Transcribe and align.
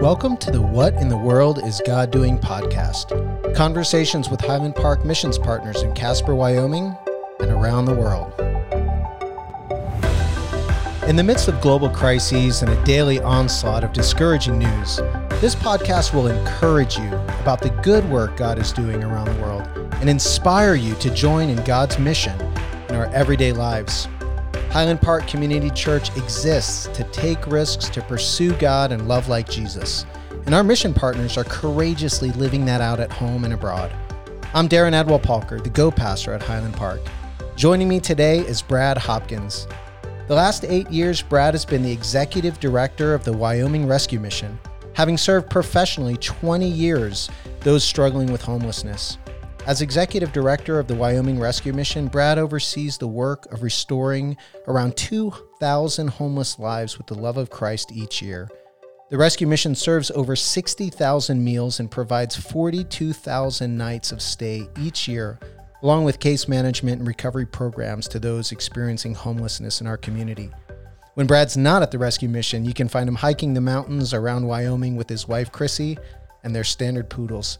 Welcome 0.00 0.38
to 0.38 0.50
the 0.50 0.62
What 0.62 0.94
in 0.94 1.10
the 1.10 1.16
World 1.18 1.62
is 1.62 1.82
God 1.84 2.10
Doing 2.10 2.38
podcast. 2.38 3.54
Conversations 3.54 4.30
with 4.30 4.40
Highland 4.40 4.74
Park 4.74 5.04
missions 5.04 5.36
partners 5.36 5.82
in 5.82 5.92
Casper, 5.92 6.34
Wyoming, 6.34 6.96
and 7.38 7.50
around 7.50 7.84
the 7.84 7.94
world. 7.94 8.32
In 11.06 11.16
the 11.16 11.22
midst 11.22 11.48
of 11.48 11.60
global 11.60 11.90
crises 11.90 12.62
and 12.62 12.72
a 12.72 12.84
daily 12.84 13.20
onslaught 13.20 13.84
of 13.84 13.92
discouraging 13.92 14.58
news, 14.58 14.96
this 15.42 15.54
podcast 15.54 16.14
will 16.14 16.28
encourage 16.28 16.96
you 16.96 17.14
about 17.42 17.60
the 17.60 17.68
good 17.82 18.08
work 18.08 18.38
God 18.38 18.58
is 18.58 18.72
doing 18.72 19.04
around 19.04 19.26
the 19.26 19.42
world 19.42 19.68
and 19.96 20.08
inspire 20.08 20.76
you 20.76 20.94
to 20.94 21.14
join 21.14 21.50
in 21.50 21.62
God's 21.66 21.98
mission 21.98 22.40
in 22.88 22.94
our 22.94 23.08
everyday 23.08 23.52
lives. 23.52 24.08
Highland 24.70 25.02
Park 25.02 25.26
Community 25.26 25.68
Church 25.70 26.16
exists 26.16 26.86
to 26.94 27.02
take 27.10 27.44
risks 27.48 27.88
to 27.88 28.00
pursue 28.02 28.54
God 28.54 28.92
and 28.92 29.08
love 29.08 29.28
like 29.28 29.50
Jesus. 29.50 30.06
And 30.46 30.54
our 30.54 30.62
mission 30.62 30.94
partners 30.94 31.36
are 31.36 31.42
courageously 31.42 32.30
living 32.32 32.64
that 32.66 32.80
out 32.80 33.00
at 33.00 33.10
home 33.10 33.42
and 33.42 33.52
abroad. 33.52 33.92
I'm 34.54 34.68
Darren 34.68 34.92
Adwell 34.92 35.20
Palker, 35.20 35.60
the 35.60 35.70
Go 35.70 35.90
Pastor 35.90 36.32
at 36.34 36.42
Highland 36.44 36.74
Park. 36.74 37.00
Joining 37.56 37.88
me 37.88 37.98
today 37.98 38.38
is 38.38 38.62
Brad 38.62 38.96
Hopkins. 38.96 39.66
The 40.28 40.36
last 40.36 40.64
eight 40.64 40.88
years, 40.88 41.20
Brad 41.20 41.54
has 41.54 41.64
been 41.64 41.82
the 41.82 41.90
executive 41.90 42.60
director 42.60 43.12
of 43.12 43.24
the 43.24 43.32
Wyoming 43.32 43.88
Rescue 43.88 44.20
Mission, 44.20 44.56
having 44.92 45.18
served 45.18 45.50
professionally 45.50 46.16
20 46.18 46.68
years 46.68 47.28
those 47.62 47.82
struggling 47.82 48.30
with 48.30 48.40
homelessness. 48.40 49.18
As 49.66 49.82
executive 49.82 50.32
director 50.32 50.78
of 50.78 50.86
the 50.86 50.94
Wyoming 50.94 51.38
Rescue 51.38 51.74
Mission, 51.74 52.08
Brad 52.08 52.38
oversees 52.38 52.96
the 52.96 53.06
work 53.06 53.52
of 53.52 53.62
restoring 53.62 54.36
around 54.66 54.96
2,000 54.96 56.08
homeless 56.08 56.58
lives 56.58 56.96
with 56.96 57.06
the 57.06 57.14
love 57.14 57.36
of 57.36 57.50
Christ 57.50 57.92
each 57.92 58.22
year. 58.22 58.48
The 59.10 59.18
rescue 59.18 59.46
mission 59.46 59.74
serves 59.74 60.10
over 60.12 60.34
60,000 60.34 61.44
meals 61.44 61.78
and 61.78 61.90
provides 61.90 62.36
42,000 62.36 63.76
nights 63.76 64.12
of 64.12 64.22
stay 64.22 64.66
each 64.80 65.06
year, 65.06 65.38
along 65.82 66.04
with 66.04 66.20
case 66.20 66.48
management 66.48 66.98
and 66.98 67.06
recovery 67.06 67.46
programs 67.46 68.08
to 68.08 68.18
those 68.18 68.52
experiencing 68.52 69.14
homelessness 69.14 69.82
in 69.82 69.86
our 69.86 69.98
community. 69.98 70.50
When 71.14 71.26
Brad's 71.26 71.56
not 71.56 71.82
at 71.82 71.90
the 71.90 71.98
rescue 71.98 72.28
mission, 72.30 72.64
you 72.64 72.72
can 72.72 72.88
find 72.88 73.08
him 73.08 73.16
hiking 73.16 73.52
the 73.52 73.60
mountains 73.60 74.14
around 74.14 74.46
Wyoming 74.46 74.96
with 74.96 75.08
his 75.08 75.28
wife 75.28 75.52
Chrissy 75.52 75.98
and 76.44 76.56
their 76.56 76.64
standard 76.64 77.10
poodles. 77.10 77.58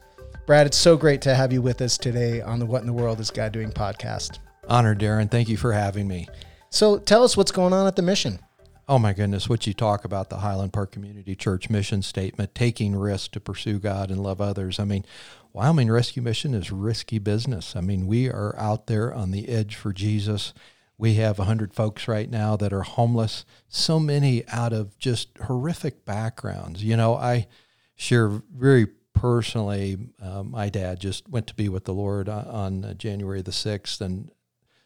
Brad, 0.51 0.67
it's 0.67 0.77
so 0.77 0.97
great 0.97 1.23
to 1.23 1.37
have 1.37 1.53
you 1.53 1.63
with 1.63 1.81
us 1.81 1.97
today 1.97 2.41
on 2.41 2.59
the 2.59 2.67
What 2.67 2.81
in 2.81 2.89
the 2.89 2.93
World 2.93 3.21
is 3.21 3.31
God 3.31 3.53
Doing 3.53 3.71
podcast. 3.71 4.41
Honor, 4.67 4.97
Darren. 4.97 5.31
Thank 5.31 5.49
you 5.49 5.57
for 5.57 5.73
having 5.73 6.09
me. 6.09 6.27
So 6.71 6.99
tell 6.99 7.23
us 7.23 7.37
what's 7.37 7.53
going 7.53 7.73
on 7.73 7.87
at 7.87 7.95
the 7.95 8.03
mission. 8.03 8.41
Oh 8.89 8.99
my 8.99 9.13
goodness, 9.13 9.49
what 9.49 9.69
you 9.69 9.75
talk 9.75 10.05
about 10.05 10.29
the 10.29 10.39
Highland 10.39 10.73
Park 10.73 10.91
Community 10.91 11.37
Church 11.37 11.71
mission 11.71 12.03
statement, 12.03 12.53
taking 12.53 12.97
risks 12.97 13.29
to 13.29 13.39
pursue 13.39 13.79
God 13.79 14.11
and 14.11 14.25
love 14.25 14.41
others. 14.41 14.81
I 14.81 14.85
mean, 14.85 15.05
Wyoming 15.53 15.89
Rescue 15.89 16.21
Mission 16.21 16.53
is 16.53 16.73
risky 16.73 17.21
business. 17.21 17.77
I 17.77 17.81
mean, 17.81 18.09
we 18.09 18.29
are 18.29 18.57
out 18.59 18.89
there 18.89 19.15
on 19.15 19.31
the 19.31 19.49
edge 19.49 19.77
for 19.77 19.93
Jesus. 19.93 20.53
We 20.99 21.15
have 21.15 21.39
100 21.39 21.73
folks 21.73 22.09
right 22.09 22.29
now 22.29 22.57
that 22.57 22.73
are 22.73 22.83
homeless, 22.83 23.45
so 23.69 24.01
many 24.01 24.43
out 24.49 24.73
of 24.73 24.99
just 24.99 25.29
horrific 25.45 26.05
backgrounds. 26.05 26.83
You 26.83 26.97
know, 26.97 27.15
I 27.15 27.47
share 27.95 28.43
very 28.53 28.89
personally, 29.21 29.99
uh, 30.23 30.43
my 30.43 30.71
dad 30.71 30.99
just 30.99 31.29
went 31.29 31.47
to 31.47 31.55
be 31.55 31.69
with 31.69 31.85
the 31.85 31.93
Lord 31.93 32.27
on, 32.27 32.47
on 32.47 32.85
uh, 32.87 32.95
January 32.95 33.43
the 33.43 33.51
6th, 33.51 34.01
and 34.01 34.31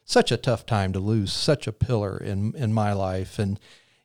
such 0.03 0.29
a 0.29 0.35
tough 0.35 0.65
time 0.65 0.91
to 0.91 0.99
lose 0.99 1.31
such 1.31 1.67
a 1.67 1.71
pillar 1.71 2.17
in, 2.17 2.53
in 2.53 2.73
my 2.73 2.91
life. 2.91 3.39
And 3.39 3.57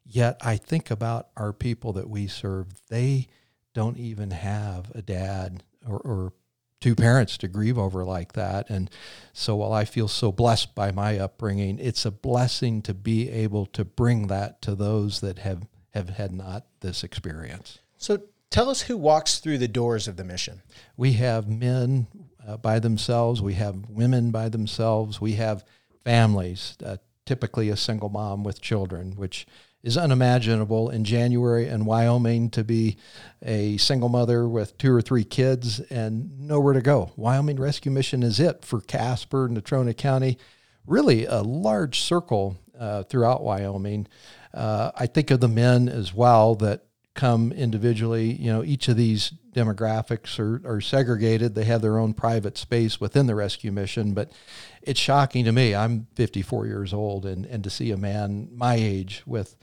yet 0.05 0.37
I 0.41 0.57
think 0.57 0.89
about 0.89 1.31
our 1.37 1.53
people 1.53 1.93
that 1.95 2.09
we 2.09 2.29
serve, 2.29 2.69
they 2.89 3.27
don't 3.75 3.99
even 3.99 4.31
have 4.31 4.93
a 4.95 5.03
dad 5.03 5.65
or, 5.85 5.99
or 5.99 6.33
two 6.81 6.95
parents 6.95 7.37
to 7.39 7.49
grieve 7.49 7.77
over 7.77 8.05
like 8.05 8.35
that. 8.35 8.71
And 8.71 8.89
so 9.33 9.57
while 9.57 9.73
I 9.73 9.85
feel 9.85 10.07
so 10.07 10.31
blessed 10.31 10.77
by 10.77 10.93
my 10.93 11.19
upbringing, 11.19 11.81
it's 11.81 12.07
a 12.07 12.13
blessing 12.13 12.83
to 12.83 12.95
be 12.95 13.29
able 13.29 13.67
to 13.67 13.85
bring 13.85 14.29
that 14.29 14.63
to 14.63 14.77
those 14.77 15.23
that 15.23 15.41
have, 15.41 15.67
have 15.93 16.11
had 16.11 16.31
not 16.31 16.67
this 16.83 17.03
experience. 17.03 17.81
So 17.99 18.21
Tell 18.51 18.69
us 18.69 18.83
who 18.83 18.97
walks 18.97 19.39
through 19.39 19.59
the 19.59 19.69
doors 19.69 20.09
of 20.09 20.17
the 20.17 20.25
mission. 20.25 20.63
We 20.97 21.13
have 21.13 21.49
men 21.49 22.09
uh, 22.45 22.57
by 22.57 22.81
themselves, 22.81 23.41
we 23.41 23.55
have 23.55 23.89
women 23.89 24.33
by 24.33 24.49
themselves, 24.49 25.21
we 25.21 25.35
have 25.35 25.65
families, 26.03 26.77
uh, 26.85 26.97
typically 27.25 27.69
a 27.69 27.77
single 27.77 28.09
mom 28.09 28.43
with 28.43 28.61
children, 28.61 29.13
which 29.13 29.47
is 29.85 29.97
unimaginable 29.97 30.91
in 30.91 31.05
January 31.05 31.69
in 31.69 31.85
Wyoming 31.85 32.51
to 32.51 32.65
be 32.65 32.97
a 33.41 33.77
single 33.77 34.09
mother 34.09 34.49
with 34.49 34.77
two 34.79 34.93
or 34.93 35.01
three 35.01 35.25
kids 35.25 35.79
and 35.89 36.41
nowhere 36.41 36.75
to 36.75 36.83
go. 36.83 37.13
Wyoming 37.15 37.57
Rescue 37.57 37.93
Mission 37.93 38.25
is 38.25 38.41
it 38.41 38.65
for 38.65 38.81
Casper, 38.81 39.49
Natrona 39.49 39.97
County, 39.97 40.39
really 40.87 41.25
a 41.25 41.43
large 41.43 42.01
circle 42.01 42.57
uh, 42.77 43.05
throughout 43.05 43.45
Wyoming. 43.45 44.09
Uh, 44.53 44.91
I 44.97 45.07
think 45.07 45.31
of 45.31 45.39
the 45.39 45.47
men 45.47 45.89
as 45.89 46.13
well 46.13 46.57
that 46.57 46.87
come 47.21 47.53
individually. 47.53 48.33
You 48.33 48.51
know, 48.51 48.65
each 48.65 48.89
of 48.89 48.97
these 48.97 49.33
demographics 49.53 50.39
are, 50.39 50.67
are 50.67 50.81
segregated. 50.81 51.55
They 51.55 51.65
have 51.65 51.83
their 51.83 51.99
own 51.99 52.15
private 52.15 52.57
space 52.57 52.99
within 52.99 53.27
the 53.27 53.35
rescue 53.35 53.71
mission. 53.71 54.15
But 54.15 54.33
it's 54.81 54.99
shocking 54.99 55.45
to 55.45 55.53
me. 55.53 55.75
I'm 55.75 56.07
54 56.15 56.67
years 56.67 56.95
old, 56.95 57.27
and, 57.27 57.45
and 57.45 57.63
to 57.63 57.69
see 57.69 57.91
a 57.91 57.97
man 57.99 58.49
my 58.53 58.77
age 58.77 59.23
with 59.27 59.55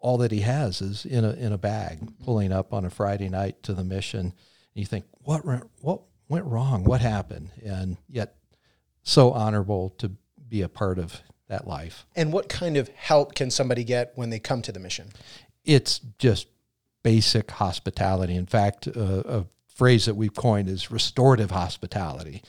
all 0.00 0.18
that 0.18 0.32
he 0.32 0.40
has 0.40 0.82
is 0.82 1.06
in 1.06 1.24
a 1.24 1.32
in 1.32 1.52
a 1.52 1.58
bag, 1.58 2.00
pulling 2.24 2.52
up 2.52 2.74
on 2.74 2.84
a 2.84 2.90
Friday 2.90 3.30
night 3.30 3.62
to 3.62 3.72
the 3.72 3.84
mission. 3.84 4.20
And 4.20 4.34
you 4.74 4.84
think, 4.84 5.06
what 5.22 5.40
what 5.80 6.02
went 6.28 6.44
wrong? 6.44 6.84
What 6.84 7.00
happened? 7.00 7.50
And 7.64 7.96
yet, 8.06 8.34
so 9.02 9.32
honorable 9.32 9.90
to 9.98 10.12
be 10.46 10.60
a 10.60 10.68
part 10.68 10.98
of 10.98 11.22
that 11.48 11.66
life. 11.66 12.04
And 12.14 12.34
what 12.34 12.50
kind 12.50 12.76
of 12.76 12.88
help 12.88 13.34
can 13.34 13.50
somebody 13.50 13.82
get 13.82 14.12
when 14.14 14.28
they 14.28 14.38
come 14.38 14.60
to 14.62 14.72
the 14.72 14.80
mission? 14.80 15.08
It's 15.64 16.00
just 16.18 16.48
basic 17.02 17.50
hospitality. 17.52 18.34
In 18.34 18.46
fact, 18.46 18.88
uh, 18.88 19.22
a 19.24 19.44
phrase 19.68 20.04
that 20.04 20.14
we've 20.14 20.34
coined 20.34 20.68
is 20.68 20.90
restorative 20.90 21.50
hospitality. 21.50 22.42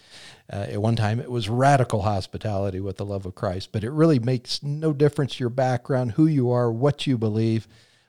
Uh, 0.51 0.67
at 0.69 0.81
one 0.81 0.95
time, 0.95 1.19
it 1.19 1.31
was 1.31 1.49
radical 1.49 2.01
hospitality 2.01 2.79
with 2.79 2.97
the 2.97 3.05
love 3.05 3.25
of 3.25 3.33
Christ, 3.33 3.71
but 3.71 3.83
it 3.83 3.91
really 3.91 4.19
makes 4.19 4.61
no 4.61 4.93
difference 4.93 5.39
your 5.39 5.49
background, 5.49 6.11
who 6.11 6.27
you 6.27 6.51
are, 6.51 6.71
what 6.71 7.07
you 7.07 7.17
believe. 7.17 7.67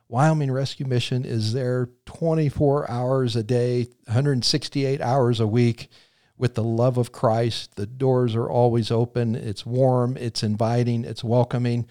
Wyoming 0.09 0.50
Rescue 0.50 0.87
Mission 0.87 1.25
is 1.25 1.53
there 1.53 1.88
24 2.06 2.91
hours 2.91 3.37
a 3.37 3.43
day, 3.43 3.87
168 4.06 5.00
hours 5.00 5.41
a 5.41 5.47
week 5.47 5.88
with 6.37 6.55
the 6.55 6.65
love 6.65 6.99
of 6.99 7.12
Christ. 7.12 7.76
The 7.76 7.87
doors 7.87 8.34
are 8.34 8.50
always 8.50 8.91
open. 8.91 9.34
It's 9.34 9.65
warm, 9.65 10.16
it's 10.16 10.43
inviting, 10.43 11.05
it's 11.05 11.25
welcoming. 11.25 11.87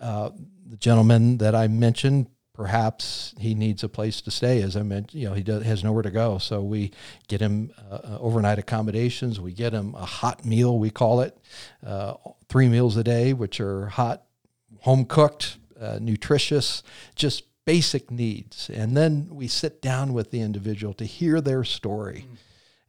Uh, 0.00 0.30
the 0.66 0.76
gentleman 0.78 1.38
that 1.38 1.54
I 1.54 1.68
mentioned 1.68 2.28
perhaps 2.62 3.34
he 3.40 3.56
needs 3.56 3.82
a 3.82 3.88
place 3.88 4.20
to 4.20 4.30
stay. 4.30 4.62
As 4.62 4.76
I 4.76 4.82
mentioned, 4.82 5.20
you 5.20 5.28
know, 5.28 5.34
he 5.34 5.42
does, 5.42 5.64
has 5.64 5.82
nowhere 5.82 6.04
to 6.04 6.12
go. 6.12 6.38
So 6.38 6.62
we 6.62 6.92
get 7.26 7.40
him 7.40 7.72
uh, 7.90 7.94
uh, 7.94 8.18
overnight 8.20 8.60
accommodations. 8.60 9.40
We 9.40 9.50
get 9.52 9.72
him 9.72 9.96
a 9.96 10.04
hot 10.04 10.44
meal, 10.44 10.78
we 10.78 10.88
call 10.88 11.22
it, 11.22 11.36
uh, 11.84 12.14
three 12.48 12.68
meals 12.68 12.96
a 12.96 13.02
day, 13.02 13.32
which 13.32 13.58
are 13.58 13.86
hot, 13.86 14.22
home 14.82 15.06
cooked, 15.06 15.56
uh, 15.80 15.98
nutritious, 16.00 16.84
just 17.16 17.42
basic 17.64 18.12
needs. 18.12 18.70
And 18.70 18.96
then 18.96 19.30
we 19.32 19.48
sit 19.48 19.82
down 19.82 20.12
with 20.12 20.30
the 20.30 20.40
individual 20.40 20.94
to 20.94 21.04
hear 21.04 21.40
their 21.40 21.64
story 21.64 22.28
mm. 22.30 22.36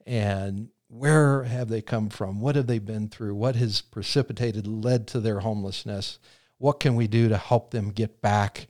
and 0.05 0.69
where 0.87 1.45
have 1.45 1.69
they 1.69 1.81
come 1.81 2.09
from? 2.09 2.41
What 2.41 2.55
have 2.55 2.67
they 2.67 2.77
been 2.77 3.09
through? 3.09 3.33
What 3.33 3.55
has 3.55 3.81
precipitated, 3.81 4.67
led 4.67 5.07
to 5.07 5.19
their 5.19 5.39
homelessness? 5.39 6.19
What 6.59 6.79
can 6.79 6.93
we 6.93 7.07
do 7.07 7.27
to 7.29 7.37
help 7.37 7.71
them 7.71 7.89
get 7.89 8.21
back? 8.21 8.67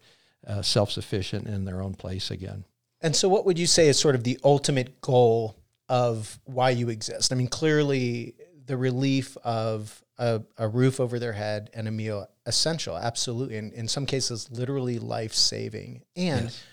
Uh, 0.48 0.62
self 0.62 0.92
sufficient 0.92 1.48
in 1.48 1.66
their 1.66 1.82
own 1.82 1.94
place 1.94 2.32
again. 2.32 2.66
And 3.02 3.16
so, 3.16 3.28
what 3.28 3.46
would 3.46 3.60
you 3.60 3.68
say 3.68 3.88
is 3.90 4.00
sort 4.00 4.16
of 4.16 4.24
the 4.24 4.40
ultimate 4.44 5.02
goal 5.02 5.58
of 5.90 6.40
why 6.46 6.70
you 6.70 6.90
exist? 6.90 7.32
I 7.32 7.36
mean, 7.36 7.48
clearly, 7.48 8.36
the 8.66 8.78
relief 8.78 9.38
of 9.44 10.04
a, 10.18 10.42
a 10.58 10.68
roof 10.68 11.00
over 11.00 11.20
their 11.20 11.34
head 11.34 11.70
and 11.74 11.88
a 11.88 11.92
meal 11.92 12.28
essential, 12.46 12.98
absolutely, 12.98 13.58
and 13.58 13.74
in 13.74 13.88
some 13.88 14.06
cases, 14.06 14.50
literally 14.52 15.00
life 15.00 15.34
saving. 15.34 16.04
And 16.16 16.46
yes. 16.46 16.64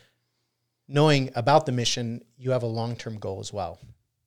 knowing 0.89 1.31
about 1.35 1.67
the 1.67 1.73
mission, 1.73 2.23
you 2.37 2.53
have 2.53 2.63
a 2.63 2.67
long 2.67 2.97
term 2.97 3.19
goal 3.19 3.41
as 3.41 3.53
well. 3.53 3.79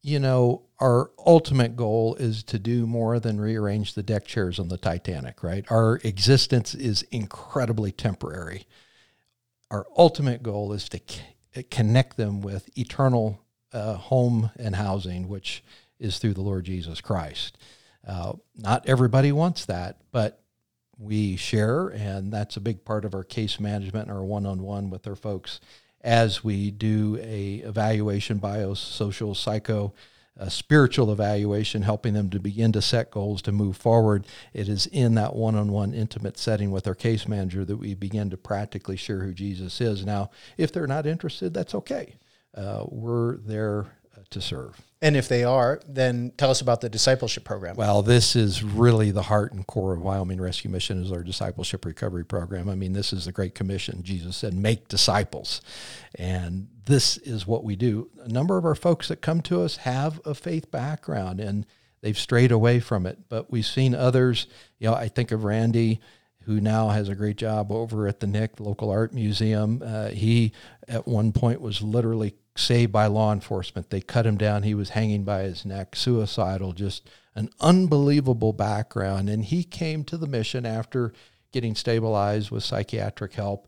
You 0.05 0.19
know, 0.19 0.63
our 0.79 1.11
ultimate 1.25 1.77
goal 1.77 2.15
is 2.15 2.43
to 2.43 2.59
do 2.59 2.85
more 2.85 3.21
than 3.21 3.39
rearrange 3.39 3.93
the 3.93 4.03
deck 4.03 4.25
chairs 4.25 4.59
on 4.59 4.67
the 4.67 4.77
Titanic, 4.77 5.41
right? 5.41 5.65
Our 5.69 6.01
existence 6.03 6.75
is 6.75 7.03
incredibly 7.03 7.93
temporary 7.93 8.67
our 9.73 9.87
ultimate 9.97 10.43
goal 10.43 10.71
is 10.71 10.87
to 10.87 11.01
connect 11.71 12.15
them 12.15 12.41
with 12.41 12.69
eternal 12.77 13.41
uh, 13.73 13.95
home 13.95 14.51
and 14.55 14.75
housing, 14.75 15.27
which 15.27 15.63
is 15.99 16.19
through 16.19 16.35
the 16.35 16.41
Lord 16.41 16.63
Jesus 16.63 17.01
Christ. 17.01 17.57
Uh, 18.07 18.33
not 18.55 18.87
everybody 18.87 19.31
wants 19.31 19.65
that, 19.65 19.97
but 20.11 20.43
we 20.99 21.35
share, 21.37 21.87
and 21.87 22.31
that's 22.31 22.55
a 22.55 22.61
big 22.61 22.85
part 22.85 23.03
of 23.03 23.15
our 23.15 23.23
case 23.23 23.59
management 23.59 24.09
and 24.09 24.15
our 24.15 24.23
one 24.23 24.45
on 24.45 24.61
one 24.61 24.91
with 24.91 25.07
our 25.07 25.15
folks. 25.15 25.59
as 26.03 26.43
we 26.43 26.69
do 26.69 27.17
a 27.21 27.55
evaluation, 27.65 28.39
biosocial, 28.39 29.35
psycho, 29.35 29.93
a 30.35 30.49
spiritual 30.49 31.11
evaluation, 31.11 31.83
helping 31.83 32.13
them 32.13 32.29
to 32.31 32.39
begin 32.39 32.71
to 32.71 32.81
set 32.81 33.11
goals 33.11 33.41
to 33.43 33.51
move 33.51 33.77
forward. 33.77 34.25
It 34.53 34.67
is 34.67 34.87
in 34.87 35.15
that 35.15 35.35
one 35.35 35.55
on 35.55 35.71
one 35.71 35.93
intimate 35.93 36.37
setting 36.37 36.71
with 36.71 36.87
our 36.87 36.95
case 36.95 37.27
manager 37.27 37.63
that 37.65 37.77
we 37.77 37.93
begin 37.93 38.29
to 38.31 38.37
practically 38.37 38.97
share 38.97 39.23
who 39.23 39.33
Jesus 39.33 39.79
is. 39.79 40.05
Now, 40.05 40.31
if 40.57 40.71
they're 40.71 40.87
not 40.87 41.05
interested, 41.05 41.53
that's 41.53 41.75
okay. 41.75 42.15
Uh, 42.55 42.85
we're 42.89 43.37
there 43.37 43.87
to 44.33 44.41
serve. 44.41 44.79
And 45.01 45.17
if 45.17 45.27
they 45.27 45.43
are, 45.43 45.81
then 45.87 46.31
tell 46.37 46.49
us 46.49 46.61
about 46.61 46.81
the 46.81 46.89
discipleship 46.89 47.43
program. 47.43 47.75
Well, 47.75 48.01
this 48.01 48.35
is 48.35 48.63
really 48.63 49.11
the 49.11 49.23
heart 49.23 49.51
and 49.51 49.65
core 49.67 49.93
of 49.93 50.01
Wyoming 50.01 50.39
Rescue 50.39 50.69
Mission 50.69 51.03
is 51.03 51.11
our 51.11 51.23
discipleship 51.23 51.83
recovery 51.83 52.23
program. 52.23 52.69
I 52.69 52.75
mean, 52.75 52.93
this 52.93 53.11
is 53.11 53.25
the 53.25 53.31
Great 53.31 53.53
Commission. 53.53 54.03
Jesus 54.03 54.37
said, 54.37 54.53
"Make 54.53 54.87
disciples," 54.87 55.61
and 56.15 56.67
this 56.85 57.17
is 57.17 57.45
what 57.45 57.63
we 57.63 57.75
do. 57.75 58.09
A 58.23 58.29
number 58.29 58.57
of 58.57 58.65
our 58.65 58.75
folks 58.75 59.07
that 59.09 59.21
come 59.21 59.41
to 59.41 59.61
us 59.61 59.77
have 59.77 60.21
a 60.25 60.33
faith 60.33 60.71
background, 60.71 61.39
and 61.39 61.65
they've 62.01 62.17
strayed 62.17 62.51
away 62.51 62.79
from 62.79 63.05
it. 63.05 63.19
But 63.27 63.51
we've 63.51 63.65
seen 63.65 63.93
others. 63.93 64.47
You 64.79 64.89
know, 64.89 64.95
I 64.95 65.09
think 65.09 65.31
of 65.31 65.43
Randy 65.43 65.99
who 66.45 66.59
now 66.59 66.89
has 66.89 67.09
a 67.09 67.15
great 67.15 67.37
job 67.37 67.71
over 67.71 68.07
at 68.07 68.19
the 68.19 68.27
Nicolaysen 68.27 68.89
art 68.89 69.13
museum. 69.13 69.81
Uh, 69.83 70.09
he, 70.09 70.51
at 70.87 71.07
one 71.07 71.31
point, 71.31 71.61
was 71.61 71.81
literally 71.81 72.35
saved 72.55 72.91
by 72.91 73.07
law 73.07 73.33
enforcement. 73.33 73.89
They 73.89 74.01
cut 74.01 74.25
him 74.25 74.37
down. 74.37 74.63
He 74.63 74.75
was 74.75 74.89
hanging 74.89 75.23
by 75.23 75.43
his 75.43 75.65
neck, 75.65 75.95
suicidal, 75.95 76.73
just 76.73 77.09
an 77.35 77.49
unbelievable 77.59 78.53
background. 78.53 79.29
And 79.29 79.43
he 79.45 79.63
came 79.63 80.03
to 80.05 80.17
the 80.17 80.27
mission 80.27 80.65
after 80.65 81.13
getting 81.51 81.75
stabilized 81.75 82.51
with 82.51 82.63
psychiatric 82.63 83.33
help, 83.33 83.67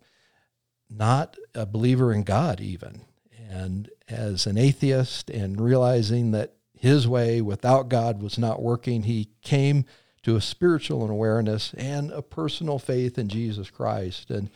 not 0.89 1.37
a 1.53 1.65
believer 1.65 2.13
in 2.13 2.23
God, 2.23 2.61
even. 2.61 3.01
And 3.49 3.89
as 4.07 4.45
an 4.45 4.57
atheist 4.57 5.29
and 5.29 5.59
realizing 5.59 6.31
that 6.31 6.53
his 6.77 7.07
way 7.07 7.41
without 7.41 7.89
God 7.89 8.21
was 8.21 8.37
not 8.37 8.61
working, 8.61 9.03
he 9.03 9.29
came 9.41 9.85
to 10.23 10.35
a 10.35 10.41
spiritual 10.41 11.09
awareness 11.09 11.73
and 11.75 12.11
a 12.11 12.21
personal 12.21 12.79
faith 12.79 13.17
in 13.17 13.29
Jesus 13.29 13.69
Christ. 13.69 14.29
And 14.29 14.49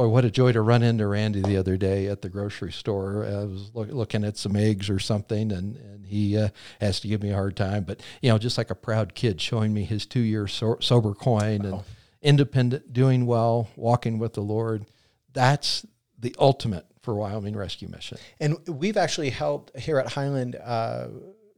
boy, 0.00 0.08
what 0.08 0.24
a 0.24 0.30
joy 0.30 0.50
to 0.50 0.62
run 0.62 0.82
into 0.82 1.06
Randy 1.06 1.42
the 1.42 1.58
other 1.58 1.76
day 1.76 2.06
at 2.06 2.22
the 2.22 2.30
grocery 2.30 2.72
store. 2.72 3.26
I 3.26 3.44
was 3.44 3.70
look, 3.74 3.90
looking 3.90 4.24
at 4.24 4.38
some 4.38 4.56
eggs 4.56 4.88
or 4.88 4.98
something, 4.98 5.52
and, 5.52 5.76
and 5.76 6.06
he 6.06 6.38
uh, 6.38 6.48
has 6.80 7.00
to 7.00 7.08
give 7.08 7.22
me 7.22 7.32
a 7.32 7.34
hard 7.34 7.54
time. 7.54 7.84
But, 7.84 8.02
you 8.22 8.30
know, 8.30 8.38
just 8.38 8.56
like 8.56 8.70
a 8.70 8.74
proud 8.74 9.14
kid 9.14 9.42
showing 9.42 9.74
me 9.74 9.84
his 9.84 10.06
two 10.06 10.20
year 10.20 10.46
so- 10.46 10.78
sober 10.80 11.12
coin 11.12 11.66
and 11.66 11.82
independent, 12.22 12.94
doing 12.94 13.26
well, 13.26 13.68
walking 13.76 14.18
with 14.18 14.32
the 14.32 14.40
Lord. 14.40 14.86
That's 15.34 15.84
the 16.18 16.34
ultimate 16.38 16.86
for 17.02 17.14
Wyoming 17.14 17.54
Rescue 17.54 17.88
Mission. 17.88 18.16
And 18.40 18.56
we've 18.66 18.96
actually 18.96 19.28
helped 19.28 19.78
here 19.78 19.98
at 19.98 20.10
Highland 20.10 20.56
uh, 20.56 21.08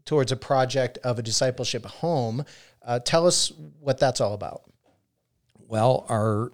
towards 0.04 0.32
a 0.32 0.36
project 0.36 0.98
of 1.04 1.20
a 1.20 1.22
discipleship 1.22 1.86
home. 1.86 2.44
Uh, 2.84 2.98
tell 2.98 3.24
us 3.24 3.52
what 3.78 3.98
that's 3.98 4.20
all 4.20 4.34
about. 4.34 4.62
Well, 5.68 6.06
our 6.08 6.50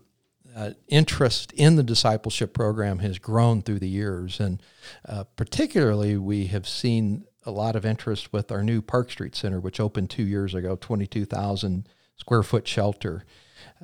uh, 0.58 0.72
interest 0.88 1.52
in 1.52 1.76
the 1.76 1.84
discipleship 1.84 2.52
program 2.52 2.98
has 2.98 3.18
grown 3.18 3.62
through 3.62 3.78
the 3.78 3.88
years, 3.88 4.40
and 4.40 4.60
uh, 5.08 5.22
particularly 5.36 6.16
we 6.16 6.46
have 6.46 6.66
seen 6.66 7.24
a 7.46 7.50
lot 7.52 7.76
of 7.76 7.86
interest 7.86 8.32
with 8.32 8.50
our 8.50 8.64
new 8.64 8.82
Park 8.82 9.12
Street 9.12 9.36
Center, 9.36 9.60
which 9.60 9.78
opened 9.78 10.10
two 10.10 10.24
years 10.24 10.54
ago, 10.54 10.74
22,000 10.74 11.88
square 12.16 12.42
foot 12.42 12.66
shelter. 12.66 13.24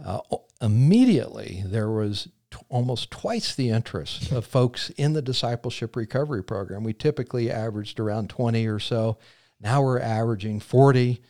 Uh, 0.05 0.19
immediately, 0.61 1.63
there 1.65 1.91
was 1.91 2.29
t- 2.51 2.59
almost 2.69 3.09
twice 3.13 3.55
the 3.55 3.71
interest 3.71 4.33
of 4.33 4.45
folks 4.45 4.91
in 4.91 5.13
the 5.13 5.23
discipleship 5.23 5.95
recovery 5.95 6.43
program. 6.43 6.83
We 6.83 6.93
typically 6.93 7.53
averaged 7.53 8.01
around 8.01 8.31
20 8.31 8.67
or 8.67 8.81
so. 8.81 9.19
Now 9.61 9.81
we're 9.81 10.01
averaging 10.01 10.59
40 10.59 11.23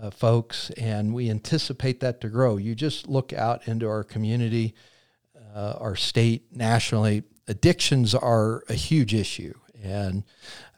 uh, 0.00 0.10
folks, 0.10 0.70
and 0.70 1.14
we 1.14 1.30
anticipate 1.30 2.00
that 2.00 2.20
to 2.20 2.28
grow. 2.28 2.56
You 2.56 2.74
just 2.74 3.08
look 3.08 3.32
out 3.32 3.66
into 3.66 3.88
our 3.88 4.04
community, 4.04 4.74
uh, 5.54 5.74
our 5.78 5.96
state, 5.96 6.46
nationally. 6.52 7.22
Addictions 7.48 8.14
are 8.14 8.64
a 8.68 8.74
huge 8.74 9.14
issue, 9.14 9.54
and 9.82 10.24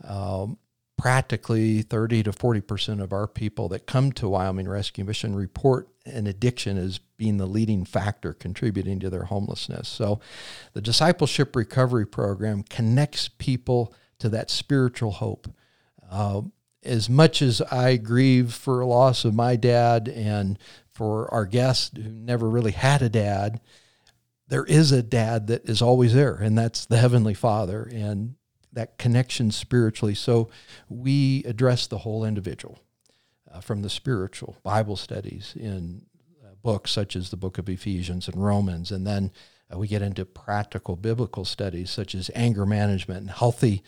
um, 0.04 0.58
practically 0.96 1.82
30 1.82 2.24
to 2.24 2.32
40 2.32 2.60
percent 2.60 3.00
of 3.00 3.12
our 3.12 3.26
people 3.26 3.68
that 3.68 3.86
come 3.86 4.12
to 4.12 4.28
Wyoming 4.28 4.68
Rescue 4.68 5.04
Mission 5.04 5.34
report 5.34 5.88
an 6.04 6.26
addiction 6.26 6.76
as 6.76 6.98
being 7.16 7.36
the 7.36 7.46
leading 7.46 7.84
factor 7.84 8.32
contributing 8.32 9.00
to 9.00 9.10
their 9.10 9.24
homelessness. 9.24 9.88
So, 9.88 10.20
the 10.72 10.80
discipleship 10.80 11.54
recovery 11.54 12.06
program 12.06 12.62
connects 12.62 13.28
people 13.28 13.94
to 14.18 14.28
that 14.30 14.50
spiritual 14.50 15.12
hope. 15.12 15.48
Uh, 16.10 16.42
as 16.82 17.08
much 17.08 17.42
as 17.42 17.60
I 17.62 17.96
grieve 17.96 18.52
for 18.54 18.80
a 18.80 18.86
loss 18.86 19.24
of 19.24 19.34
my 19.34 19.56
dad 19.56 20.08
and 20.08 20.58
for 20.90 21.32
our 21.32 21.46
guest 21.46 21.96
who 21.96 22.10
never 22.10 22.48
really 22.48 22.72
had 22.72 23.02
a 23.02 23.08
dad, 23.08 23.60
there 24.48 24.64
is 24.64 24.92
a 24.92 25.02
dad 25.02 25.46
that 25.48 25.68
is 25.68 25.82
always 25.82 26.14
there, 26.14 26.34
and 26.34 26.56
that's 26.56 26.86
the 26.86 26.98
Heavenly 26.98 27.34
Father 27.34 27.82
and 27.92 28.34
that 28.72 28.98
connection 28.98 29.50
spiritually. 29.50 30.14
So 30.14 30.48
we 30.88 31.44
address 31.44 31.86
the 31.86 31.98
whole 31.98 32.24
individual 32.24 32.78
uh, 33.50 33.60
from 33.60 33.82
the 33.82 33.90
spiritual 33.90 34.56
Bible 34.62 34.96
studies 34.96 35.54
in 35.58 36.02
uh, 36.44 36.54
books 36.62 36.90
such 36.90 37.16
as 37.16 37.30
the 37.30 37.36
book 37.36 37.58
of 37.58 37.68
Ephesians 37.68 38.28
and 38.28 38.42
Romans, 38.42 38.90
and 38.90 39.06
then 39.06 39.32
uh, 39.72 39.78
we 39.78 39.88
get 39.88 40.02
into 40.02 40.24
practical 40.24 40.96
biblical 40.96 41.44
studies 41.44 41.90
such 41.90 42.14
as 42.14 42.30
anger 42.34 42.64
management 42.64 43.20
and 43.20 43.30
healthy 43.30 43.82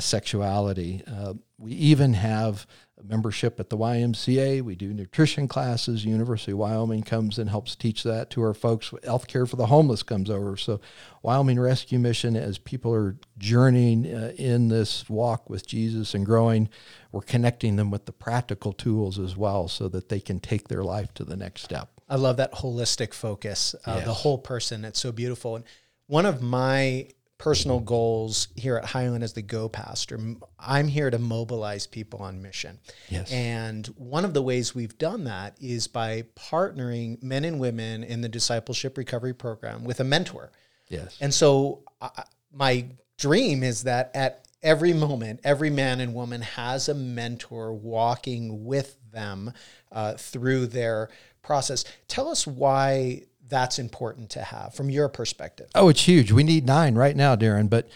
sexuality. 0.00 1.02
Uh, 1.06 1.34
we 1.58 1.72
even 1.72 2.14
have 2.14 2.66
a 2.98 3.04
membership 3.04 3.58
at 3.58 3.70
the 3.70 3.76
YMCA. 3.76 4.62
We 4.62 4.74
do 4.74 4.92
nutrition 4.92 5.48
classes. 5.48 6.04
University 6.04 6.52
of 6.52 6.58
Wyoming 6.58 7.02
comes 7.02 7.38
and 7.38 7.48
helps 7.48 7.74
teach 7.74 8.02
that 8.02 8.30
to 8.30 8.42
our 8.42 8.54
folks. 8.54 8.92
Health 9.04 9.26
care 9.26 9.46
for 9.46 9.56
the 9.56 9.66
homeless 9.66 10.02
comes 10.02 10.30
over. 10.30 10.56
So, 10.56 10.80
Wyoming 11.22 11.58
Rescue 11.58 11.98
Mission, 11.98 12.36
as 12.36 12.58
people 12.58 12.92
are 12.94 13.16
journeying 13.38 14.06
uh, 14.06 14.32
in 14.36 14.68
this 14.68 15.08
walk 15.08 15.48
with 15.48 15.66
Jesus 15.66 16.14
and 16.14 16.26
growing, 16.26 16.68
we're 17.12 17.22
connecting 17.22 17.76
them 17.76 17.90
with 17.90 18.06
the 18.06 18.12
practical 18.12 18.72
tools 18.72 19.18
as 19.18 19.36
well 19.36 19.68
so 19.68 19.88
that 19.88 20.08
they 20.08 20.20
can 20.20 20.40
take 20.40 20.68
their 20.68 20.84
life 20.84 21.12
to 21.14 21.24
the 21.24 21.36
next 21.36 21.62
step. 21.62 21.90
I 22.08 22.16
love 22.16 22.36
that 22.36 22.52
holistic 22.52 23.14
focus, 23.14 23.74
uh, 23.86 23.94
yes. 23.96 24.04
the 24.04 24.14
whole 24.14 24.38
person. 24.38 24.84
It's 24.84 25.00
so 25.00 25.12
beautiful. 25.12 25.56
And 25.56 25.64
one 26.06 26.26
of 26.26 26.42
my 26.42 27.08
personal 27.38 27.80
goals 27.80 28.48
here 28.54 28.76
at 28.76 28.84
Highland 28.84 29.24
as 29.24 29.32
the 29.32 29.42
Go 29.42 29.68
Pastor. 29.68 30.18
I'm 30.58 30.88
here 30.88 31.10
to 31.10 31.18
mobilize 31.18 31.86
people 31.86 32.20
on 32.20 32.40
mission. 32.40 32.78
Yes. 33.08 33.32
And 33.32 33.86
one 33.96 34.24
of 34.24 34.34
the 34.34 34.42
ways 34.42 34.74
we've 34.74 34.96
done 34.98 35.24
that 35.24 35.56
is 35.60 35.86
by 35.88 36.24
partnering 36.36 37.22
men 37.22 37.44
and 37.44 37.58
women 37.58 38.04
in 38.04 38.20
the 38.20 38.28
discipleship 38.28 38.96
recovery 38.96 39.34
program 39.34 39.84
with 39.84 40.00
a 40.00 40.04
mentor. 40.04 40.52
Yes. 40.88 41.18
And 41.20 41.34
so 41.34 41.82
uh, 42.00 42.08
my 42.52 42.86
dream 43.18 43.62
is 43.62 43.82
that 43.84 44.10
at 44.14 44.46
every 44.62 44.92
moment, 44.92 45.40
every 45.44 45.70
man 45.70 46.00
and 46.00 46.14
woman 46.14 46.40
has 46.40 46.88
a 46.88 46.94
mentor 46.94 47.72
walking 47.72 48.64
with 48.64 48.96
them 49.12 49.52
uh, 49.92 50.14
through 50.14 50.66
their 50.66 51.10
process. 51.42 51.84
Tell 52.08 52.28
us 52.28 52.46
why 52.46 53.24
that's 53.54 53.78
important 53.78 54.30
to 54.30 54.42
have 54.42 54.74
from 54.74 54.90
your 54.90 55.08
perspective? 55.08 55.68
Oh, 55.76 55.88
it's 55.88 56.02
huge. 56.02 56.32
We 56.32 56.42
need 56.42 56.66
nine 56.66 56.96
right 56.96 57.14
now, 57.14 57.36
Darren. 57.36 57.70
But 57.70 57.88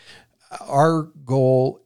our 0.61 1.11
goal, 1.25 1.81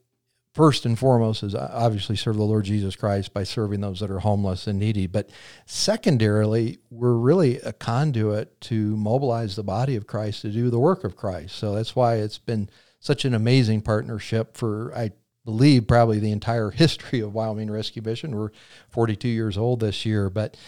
first 0.53 0.85
and 0.85 0.99
foremost, 0.99 1.43
is 1.43 1.55
obviously 1.55 2.17
serve 2.17 2.37
the 2.37 2.43
Lord 2.43 2.67
Jesus 2.67 2.95
Christ 2.95 3.33
by 3.33 3.45
serving 3.45 3.81
those 3.81 4.01
that 4.01 4.11
are 4.11 4.19
homeless 4.19 4.67
and 4.67 4.79
needy. 4.79 5.07
But 5.07 5.31
secondarily, 5.65 6.81
we're 6.91 7.17
really 7.17 7.61
a 7.61 7.73
conduit 7.73 8.61
to 8.63 8.95
mobilize 8.95 9.57
the 9.57 9.65
body 9.65 9.97
of 9.97 10.07
Christ 10.07 10.43
to 10.43 10.51
do 10.51 10.69
the 10.69 10.79
work 10.79 11.03
of 11.03 11.17
Christ. 11.17 11.57
So 11.57 11.75
that's 11.75 11.97
why 11.97 12.17
it's 12.17 12.37
been 12.37 12.69
such 13.01 13.25
an 13.25 13.33
amazing 13.33 13.81
partnership 13.81 14.55
for, 14.55 14.93
I 14.95 15.13
believe, 15.47 15.89
probably 15.89 16.19
the 16.19 16.33
entire 16.33 16.71
history 16.73 17.21
of 17.21 17.33
Wyoming 17.33 17.71
Rescue 17.71 18.03
Mission. 18.03 18.37
We're 18.37 18.51
42 18.91 19.29
years 19.29 19.57
old 19.57 19.81
this 19.81 20.05
year, 20.05 20.29
but 20.29 20.59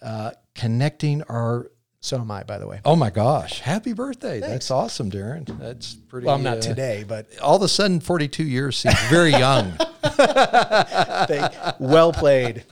uh, 0.00 0.30
connecting 0.54 1.22
our 1.24 1.72
so 2.02 2.18
am 2.18 2.30
I, 2.32 2.42
by 2.42 2.58
the 2.58 2.66
way. 2.66 2.80
Oh 2.84 2.96
my 2.96 3.10
gosh! 3.10 3.60
Happy 3.60 3.92
birthday! 3.92 4.40
Thanks. 4.40 4.48
That's 4.48 4.70
awesome, 4.72 5.08
Darren. 5.08 5.46
That's 5.58 5.94
pretty. 5.94 6.26
Well, 6.26 6.34
I'm 6.34 6.42
not 6.42 6.58
uh, 6.58 6.60
today, 6.60 7.04
but 7.06 7.28
all 7.38 7.54
of 7.54 7.62
a 7.62 7.68
sudden, 7.68 8.00
42 8.00 8.42
years 8.42 8.76
seems 8.76 9.00
very 9.02 9.30
young. 9.30 9.78
well 11.78 12.12
played. 12.12 12.64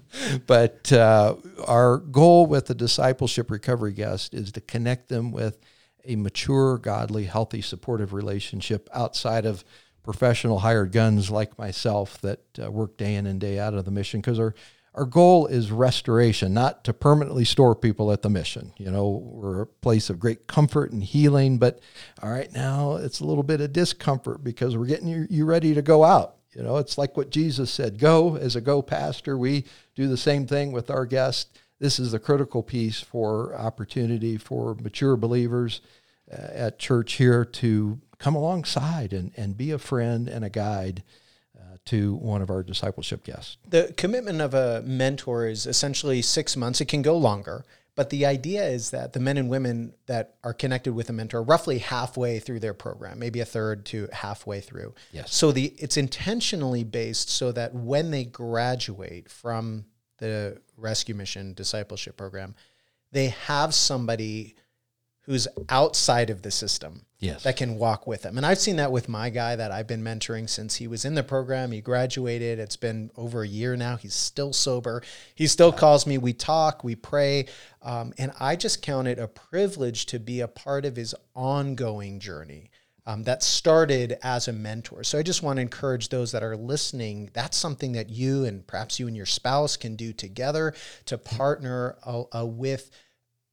But 0.48 0.92
uh, 0.92 1.36
our 1.64 1.98
goal 1.98 2.46
with 2.46 2.66
the 2.66 2.74
discipleship 2.74 3.52
recovery 3.52 3.92
guest 3.92 4.34
is 4.34 4.50
to 4.52 4.60
connect 4.60 5.08
them 5.08 5.30
with 5.30 5.60
a 6.04 6.16
mature, 6.16 6.76
godly, 6.78 7.26
healthy, 7.26 7.62
supportive 7.62 8.12
relationship 8.12 8.88
outside 8.92 9.46
of 9.46 9.64
professional 10.02 10.58
hired 10.58 10.90
guns 10.90 11.30
like 11.30 11.56
myself 11.56 12.20
that 12.22 12.40
uh, 12.60 12.68
work 12.68 12.96
day 12.96 13.14
in 13.14 13.26
and 13.26 13.40
day 13.40 13.60
out 13.60 13.74
of 13.74 13.84
the 13.84 13.92
mission 13.92 14.20
because 14.20 14.40
our 14.40 14.56
our 14.94 15.04
goal 15.04 15.46
is 15.46 15.70
restoration, 15.70 16.52
not 16.52 16.82
to 16.84 16.92
permanently 16.92 17.44
store 17.44 17.76
people 17.76 18.10
at 18.10 18.22
the 18.22 18.30
mission. 18.30 18.72
You 18.76 18.90
know, 18.90 19.08
we're 19.08 19.62
a 19.62 19.66
place 19.66 20.10
of 20.10 20.18
great 20.18 20.48
comfort 20.48 20.90
and 20.90 21.02
healing, 21.02 21.58
but 21.58 21.78
all 22.22 22.30
right, 22.30 22.52
now 22.52 22.96
it's 22.96 23.20
a 23.20 23.24
little 23.24 23.44
bit 23.44 23.60
of 23.60 23.72
discomfort 23.72 24.42
because 24.42 24.76
we're 24.76 24.86
getting 24.86 25.06
you, 25.06 25.26
you 25.30 25.44
ready 25.44 25.74
to 25.74 25.82
go 25.82 26.02
out. 26.02 26.36
You 26.52 26.64
know, 26.64 26.78
it's 26.78 26.98
like 26.98 27.16
what 27.16 27.30
Jesus 27.30 27.70
said 27.70 28.00
go 28.00 28.36
as 28.36 28.56
a 28.56 28.60
go 28.60 28.82
pastor. 28.82 29.38
We 29.38 29.64
do 29.94 30.08
the 30.08 30.16
same 30.16 30.46
thing 30.46 30.72
with 30.72 30.90
our 30.90 31.06
guests. 31.06 31.50
This 31.78 32.00
is 32.00 32.10
the 32.10 32.18
critical 32.18 32.62
piece 32.62 33.00
for 33.00 33.54
opportunity 33.54 34.36
for 34.36 34.74
mature 34.74 35.16
believers 35.16 35.80
uh, 36.30 36.48
at 36.52 36.78
church 36.80 37.14
here 37.14 37.44
to 37.44 38.00
come 38.18 38.34
alongside 38.34 39.12
and, 39.12 39.32
and 39.36 39.56
be 39.56 39.70
a 39.70 39.78
friend 39.78 40.28
and 40.28 40.44
a 40.44 40.50
guide 40.50 41.04
to 41.86 42.14
one 42.14 42.42
of 42.42 42.50
our 42.50 42.62
discipleship 42.62 43.24
guests. 43.24 43.56
The 43.68 43.92
commitment 43.96 44.40
of 44.40 44.54
a 44.54 44.82
mentor 44.82 45.46
is 45.46 45.66
essentially 45.66 46.22
six 46.22 46.56
months. 46.56 46.80
It 46.80 46.86
can 46.86 47.02
go 47.02 47.16
longer. 47.16 47.64
But 47.96 48.10
the 48.10 48.24
idea 48.24 48.66
is 48.66 48.90
that 48.90 49.12
the 49.12 49.20
men 49.20 49.36
and 49.36 49.50
women 49.50 49.94
that 50.06 50.36
are 50.44 50.54
connected 50.54 50.94
with 50.94 51.10
a 51.10 51.12
mentor 51.12 51.42
roughly 51.42 51.78
halfway 51.78 52.38
through 52.38 52.60
their 52.60 52.72
program, 52.72 53.18
maybe 53.18 53.40
a 53.40 53.44
third 53.44 53.84
to 53.86 54.08
halfway 54.12 54.60
through. 54.60 54.94
Yes. 55.12 55.34
So 55.34 55.52
the 55.52 55.74
it's 55.76 55.96
intentionally 55.96 56.84
based 56.84 57.28
so 57.28 57.52
that 57.52 57.74
when 57.74 58.10
they 58.10 58.24
graduate 58.24 59.30
from 59.30 59.84
the 60.18 60.60
rescue 60.76 61.14
mission 61.14 61.52
discipleship 61.52 62.16
program, 62.16 62.54
they 63.12 63.28
have 63.46 63.74
somebody 63.74 64.54
who's 65.30 65.46
outside 65.68 66.28
of 66.28 66.42
the 66.42 66.50
system 66.50 67.06
yes. 67.20 67.44
that 67.44 67.56
can 67.56 67.76
walk 67.76 68.04
with 68.04 68.22
them. 68.22 68.36
And 68.36 68.44
I've 68.44 68.58
seen 68.58 68.74
that 68.76 68.90
with 68.90 69.08
my 69.08 69.30
guy 69.30 69.54
that 69.54 69.70
I've 69.70 69.86
been 69.86 70.02
mentoring 70.02 70.50
since 70.50 70.74
he 70.74 70.88
was 70.88 71.04
in 71.04 71.14
the 71.14 71.22
program. 71.22 71.70
He 71.70 71.80
graduated. 71.80 72.58
It's 72.58 72.74
been 72.74 73.12
over 73.16 73.42
a 73.42 73.46
year 73.46 73.76
now. 73.76 73.94
He's 73.94 74.12
still 74.12 74.52
sober. 74.52 75.04
He 75.36 75.46
still 75.46 75.70
calls 75.70 76.04
me. 76.04 76.18
We 76.18 76.32
talk, 76.32 76.82
we 76.82 76.96
pray. 76.96 77.46
Um, 77.80 78.12
and 78.18 78.32
I 78.40 78.56
just 78.56 78.82
count 78.82 79.06
it 79.06 79.20
a 79.20 79.28
privilege 79.28 80.06
to 80.06 80.18
be 80.18 80.40
a 80.40 80.48
part 80.48 80.84
of 80.84 80.96
his 80.96 81.14
ongoing 81.36 82.18
journey. 82.18 82.72
Um, 83.06 83.22
that 83.22 83.44
started 83.44 84.18
as 84.24 84.48
a 84.48 84.52
mentor. 84.52 85.04
So 85.04 85.16
I 85.16 85.22
just 85.22 85.44
want 85.44 85.58
to 85.58 85.62
encourage 85.62 86.08
those 86.08 86.32
that 86.32 86.42
are 86.42 86.56
listening. 86.56 87.30
That's 87.34 87.56
something 87.56 87.92
that 87.92 88.10
you 88.10 88.44
and 88.46 88.66
perhaps 88.66 88.98
you 88.98 89.06
and 89.06 89.16
your 89.16 89.26
spouse 89.26 89.76
can 89.76 89.94
do 89.94 90.12
together 90.12 90.74
to 91.04 91.18
partner 91.18 91.96
uh, 92.04 92.24
uh, 92.34 92.44
with 92.44 92.90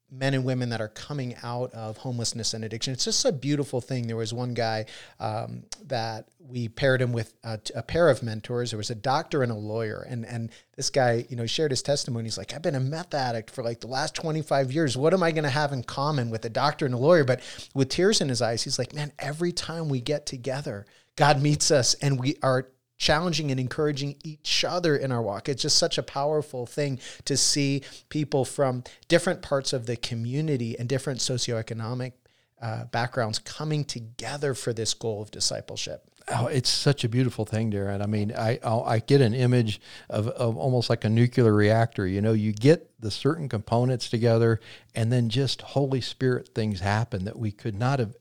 men 0.10 0.34
and 0.34 0.46
women 0.46 0.70
that 0.70 0.80
are 0.80 0.88
coming 0.88 1.36
out 1.44 1.72
of 1.74 1.98
homelessness 1.98 2.54
and 2.54 2.64
addiction. 2.64 2.94
It's 2.94 3.06
just 3.06 3.26
a 3.26 3.32
beautiful 3.32 3.82
thing. 3.82 4.08
There 4.08 4.16
was 4.16 4.34
one 4.34 4.54
guy 4.54 4.86
um, 5.20 5.64
that 5.86 6.30
we 6.40 6.70
paired 6.70 7.02
him 7.02 7.12
with 7.12 7.34
a, 7.44 7.60
a, 7.76 7.84
pair 7.84 8.10
of 8.10 8.24
mentors. 8.24 8.72
There 8.72 8.78
was 8.78 8.90
a 8.90 8.96
doctor 8.96 9.44
and 9.44 9.52
a 9.52 9.56
lawyer, 9.56 10.06
and 10.10 10.26
and 10.26 10.50
this 10.76 10.90
guy, 10.90 11.26
you 11.30 11.36
know, 11.36 11.46
shared 11.46 11.72
his 11.72 11.82
testimony. 11.82 12.26
He's 12.26 12.38
like, 12.38 12.54
"I've 12.54 12.62
been 12.62 12.76
a 12.76 12.80
meth 12.80 13.14
addict 13.14 13.52
for 13.52 13.64
like 13.64 13.82
the 13.82 13.88
last 13.88 14.16
25 14.16 14.72
years. 14.72 14.96
What 14.96 15.14
am 15.14 15.24
I 15.24 15.32
going 15.32 15.44
to 15.44 15.50
have 15.50 15.74
in 15.74 15.84
common 15.84 16.30
with 16.30 16.46
a 16.46 16.50
doctor 16.50 16.86
and 16.86 16.96
a 16.96 16.98
lawyer?" 16.98 17.26
But 17.26 17.42
with 17.74 17.90
tears 17.90 18.22
in 18.22 18.30
his 18.30 18.42
eyes, 18.42 18.64
he's 18.64 18.80
like, 18.80 18.94
"Man, 18.94 19.12
every 19.20 19.52
time 19.52 19.90
we 19.90 20.00
get 20.02 20.26
together." 20.26 20.86
God 21.18 21.42
meets 21.42 21.72
us 21.72 21.96
and 21.96 22.20
we 22.20 22.38
are 22.44 22.68
challenging 22.98 23.52
and 23.52 23.60
encouraging 23.60 24.16
each 24.24 24.66
other 24.66 24.96
in 24.96 25.12
our 25.12 25.22
walk. 25.22 25.48
It's 25.48 25.62
just 25.62 25.78
such 25.78 25.98
a 25.98 26.04
powerful 26.04 26.66
thing 26.66 27.00
to 27.26 27.38
see 27.38 27.84
people 28.10 28.44
from 28.44 28.84
different 29.08 29.42
parts 29.42 29.74
of 29.74 29.86
the 29.86 29.96
community 29.96 30.78
and 30.78 30.90
different 30.90 31.20
socioeconomic 31.20 32.14
uh, 32.62 32.86
backgrounds 32.86 33.40
coming 33.40 33.86
together 33.86 34.54
for 34.54 34.74
this 34.74 34.94
goal 34.94 35.22
of 35.22 35.32
discipleship. 35.32 36.04
Oh, 36.30 36.48
it's 36.48 36.70
such 36.70 37.06
a 37.06 37.10
beautiful 37.10 37.46
thing, 37.46 37.72
Darren. 37.72 38.02
I 38.02 38.06
mean, 38.06 38.34
I 38.36 38.60
i 38.64 39.00
get 39.00 39.22
an 39.22 39.34
image 39.34 39.80
of, 40.10 40.28
of 40.28 40.58
almost 40.58 40.90
like 40.90 41.06
a 41.06 41.10
nuclear 41.10 41.54
reactor. 41.54 42.06
You 42.06 42.22
know, 42.22 42.34
you 42.34 42.52
get 42.52 42.92
the 43.00 43.12
certain 43.12 43.48
components 43.48 44.10
together, 44.10 44.60
and 44.94 45.10
then 45.10 45.30
just 45.30 45.62
Holy 45.62 46.02
Spirit 46.02 46.50
things 46.54 46.82
happen 46.82 47.24
that 47.26 47.40
we 47.40 47.52
could 47.52 47.76
not 47.76 48.00
have 48.00 48.16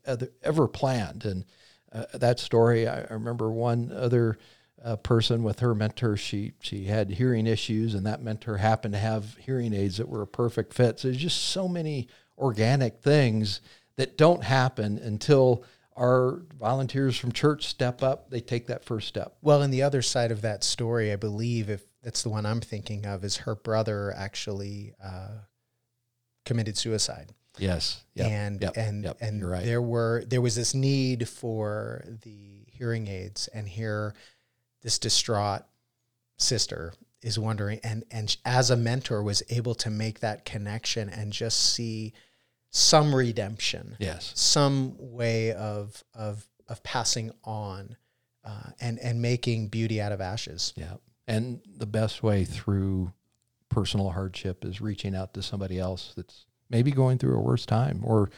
ever 0.44 0.68
planned. 0.68 1.24
And 1.24 1.44
uh, 1.92 2.04
that 2.14 2.38
story, 2.38 2.86
I 2.86 3.06
remember 3.10 3.50
one 3.50 3.90
other 3.90 4.38
a 4.82 4.96
person 4.96 5.42
with 5.42 5.60
her 5.60 5.74
mentor. 5.74 6.16
She 6.16 6.52
she 6.60 6.84
had 6.84 7.10
hearing 7.10 7.46
issues, 7.46 7.94
and 7.94 8.06
that 8.06 8.22
mentor 8.22 8.58
happened 8.58 8.94
to 8.94 9.00
have 9.00 9.36
hearing 9.36 9.72
aids 9.72 9.96
that 9.96 10.08
were 10.08 10.22
a 10.22 10.26
perfect 10.26 10.74
fit. 10.74 11.00
So 11.00 11.08
there's 11.08 11.20
just 11.20 11.46
so 11.46 11.68
many 11.68 12.08
organic 12.38 13.00
things 13.00 13.60
that 13.96 14.18
don't 14.18 14.44
happen 14.44 14.98
until 14.98 15.64
our 15.96 16.42
volunteers 16.58 17.16
from 17.16 17.32
church 17.32 17.66
step 17.66 18.02
up. 18.02 18.30
They 18.30 18.40
take 18.40 18.66
that 18.66 18.84
first 18.84 19.08
step. 19.08 19.36
Well, 19.40 19.62
and 19.62 19.72
the 19.72 19.82
other 19.82 20.02
side 20.02 20.30
of 20.30 20.42
that 20.42 20.62
story, 20.62 21.12
I 21.12 21.16
believe, 21.16 21.70
if 21.70 21.82
that's 22.02 22.22
the 22.22 22.28
one 22.28 22.44
I'm 22.44 22.60
thinking 22.60 23.06
of, 23.06 23.24
is 23.24 23.38
her 23.38 23.54
brother 23.54 24.12
actually 24.14 24.92
uh, 25.02 25.38
committed 26.44 26.76
suicide. 26.76 27.32
Yes. 27.58 28.04
Yep. 28.14 28.26
And 28.26 28.62
yep. 28.62 28.76
and 28.76 29.04
yep. 29.04 29.16
and 29.20 29.48
right. 29.48 29.64
there 29.64 29.80
were 29.82 30.24
there 30.26 30.42
was 30.42 30.54
this 30.54 30.74
need 30.74 31.28
for 31.28 32.04
the 32.22 32.64
hearing 32.66 33.08
aids, 33.08 33.48
and 33.48 33.66
here 33.66 34.14
this 34.86 35.00
distraught 35.00 35.64
sister 36.38 36.92
is 37.22 37.38
wondering 37.38 37.80
and 37.82 38.04
and 38.10 38.36
as 38.44 38.70
a 38.70 38.76
mentor 38.76 39.20
was 39.20 39.42
able 39.50 39.74
to 39.74 39.90
make 39.90 40.20
that 40.20 40.44
connection 40.44 41.08
and 41.08 41.32
just 41.32 41.74
see 41.74 42.12
some 42.70 43.12
redemption 43.14 43.96
yes. 43.98 44.32
some 44.36 44.94
way 44.98 45.52
of 45.52 46.04
of 46.14 46.46
of 46.68 46.82
passing 46.82 47.32
on 47.44 47.96
uh, 48.44 48.70
and 48.80 48.98
and 49.00 49.20
making 49.20 49.68
beauty 49.68 50.00
out 50.00 50.12
of 50.12 50.20
ashes. 50.20 50.72
Yeah. 50.76 50.94
And 51.26 51.60
the 51.76 51.86
best 51.86 52.22
way 52.22 52.44
through 52.44 53.12
personal 53.68 54.10
hardship 54.10 54.64
is 54.64 54.80
reaching 54.80 55.14
out 55.14 55.34
to 55.34 55.42
somebody 55.42 55.78
else 55.78 56.12
that's 56.16 56.46
maybe 56.70 56.92
going 56.92 57.18
through 57.18 57.36
a 57.36 57.40
worse 57.40 57.66
time 57.66 58.02
or 58.04 58.30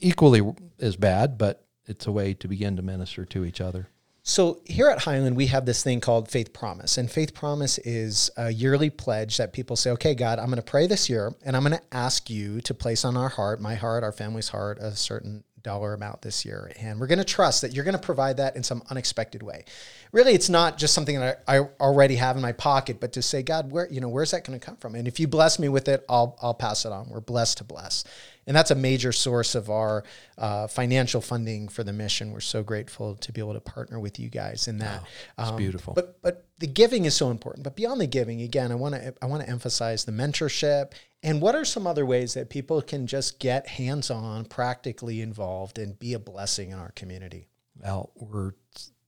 equally 0.00 0.42
as 0.80 0.96
bad 0.96 1.38
but 1.38 1.64
it's 1.86 2.06
a 2.06 2.12
way 2.12 2.34
to 2.34 2.48
begin 2.48 2.76
to 2.76 2.82
minister 2.82 3.24
to 3.24 3.44
each 3.44 3.60
other 3.60 3.88
so 4.22 4.60
here 4.64 4.88
at 4.88 5.00
Highland, 5.00 5.36
we 5.36 5.46
have 5.46 5.66
this 5.66 5.82
thing 5.82 6.00
called 6.00 6.30
Faith 6.30 6.52
Promise. 6.52 6.96
And 6.96 7.10
Faith 7.10 7.34
Promise 7.34 7.78
is 7.78 8.30
a 8.36 8.50
yearly 8.50 8.88
pledge 8.88 9.36
that 9.38 9.52
people 9.52 9.74
say, 9.74 9.90
okay, 9.92 10.14
God, 10.14 10.38
I'm 10.38 10.46
going 10.46 10.56
to 10.56 10.62
pray 10.62 10.86
this 10.86 11.10
year 11.10 11.34
and 11.44 11.56
I'm 11.56 11.64
going 11.64 11.76
to 11.76 11.82
ask 11.96 12.30
you 12.30 12.60
to 12.62 12.74
place 12.74 13.04
on 13.04 13.16
our 13.16 13.28
heart, 13.28 13.60
my 13.60 13.74
heart, 13.74 14.04
our 14.04 14.12
family's 14.12 14.48
heart, 14.48 14.78
a 14.78 14.94
certain 14.94 15.42
dollar 15.62 15.94
amount 15.94 16.22
this 16.22 16.44
year. 16.44 16.72
And 16.80 17.00
we're 17.00 17.06
going 17.06 17.18
to 17.18 17.24
trust 17.24 17.62
that 17.62 17.72
you're 17.72 17.84
going 17.84 17.96
to 17.96 18.00
provide 18.00 18.36
that 18.36 18.56
in 18.56 18.62
some 18.62 18.82
unexpected 18.90 19.42
way. 19.42 19.64
Really, 20.12 20.34
it's 20.34 20.48
not 20.48 20.78
just 20.78 20.94
something 20.94 21.18
that 21.18 21.42
I, 21.48 21.58
I 21.58 21.60
already 21.80 22.16
have 22.16 22.36
in 22.36 22.42
my 22.42 22.52
pocket, 22.52 23.00
but 23.00 23.12
to 23.14 23.22
say, 23.22 23.42
God, 23.42 23.70
where, 23.70 23.88
you 23.90 24.00
know, 24.00 24.08
where's 24.08 24.32
that 24.32 24.44
going 24.44 24.58
to 24.58 24.64
come 24.64 24.76
from? 24.76 24.94
And 24.94 25.06
if 25.08 25.18
you 25.18 25.28
bless 25.28 25.58
me 25.58 25.68
with 25.68 25.88
it, 25.88 26.04
I'll, 26.08 26.36
I'll 26.42 26.54
pass 26.54 26.84
it 26.84 26.92
on. 26.92 27.08
We're 27.08 27.20
blessed 27.20 27.58
to 27.58 27.64
bless 27.64 28.04
and 28.46 28.56
that's 28.56 28.70
a 28.70 28.74
major 28.74 29.12
source 29.12 29.54
of 29.54 29.70
our 29.70 30.04
uh, 30.38 30.66
financial 30.66 31.20
funding 31.20 31.68
for 31.68 31.84
the 31.84 31.92
mission. 31.92 32.32
We're 32.32 32.40
so 32.40 32.62
grateful 32.62 33.14
to 33.16 33.32
be 33.32 33.40
able 33.40 33.54
to 33.54 33.60
partner 33.60 34.00
with 34.00 34.18
you 34.18 34.28
guys 34.28 34.68
in 34.68 34.78
that. 34.78 35.02
Wow, 35.38 35.50
um, 35.50 35.56
beautiful. 35.56 35.94
But 35.94 36.20
but 36.22 36.46
the 36.58 36.66
giving 36.66 37.04
is 37.04 37.14
so 37.14 37.30
important. 37.30 37.64
But 37.64 37.76
beyond 37.76 38.00
the 38.00 38.06
giving, 38.06 38.42
again, 38.42 38.72
I 38.72 38.74
want 38.74 38.94
to 38.94 39.14
I 39.22 39.26
want 39.26 39.42
to 39.42 39.48
emphasize 39.48 40.04
the 40.04 40.12
mentorship 40.12 40.92
and 41.22 41.40
what 41.40 41.54
are 41.54 41.64
some 41.64 41.86
other 41.86 42.04
ways 42.04 42.34
that 42.34 42.50
people 42.50 42.82
can 42.82 43.06
just 43.06 43.38
get 43.38 43.66
hands 43.68 44.10
on, 44.10 44.44
practically 44.44 45.20
involved, 45.20 45.78
and 45.78 45.98
be 45.98 46.14
a 46.14 46.18
blessing 46.18 46.70
in 46.70 46.78
our 46.78 46.90
community. 46.92 47.48
Well, 47.80 48.10
we're 48.16 48.52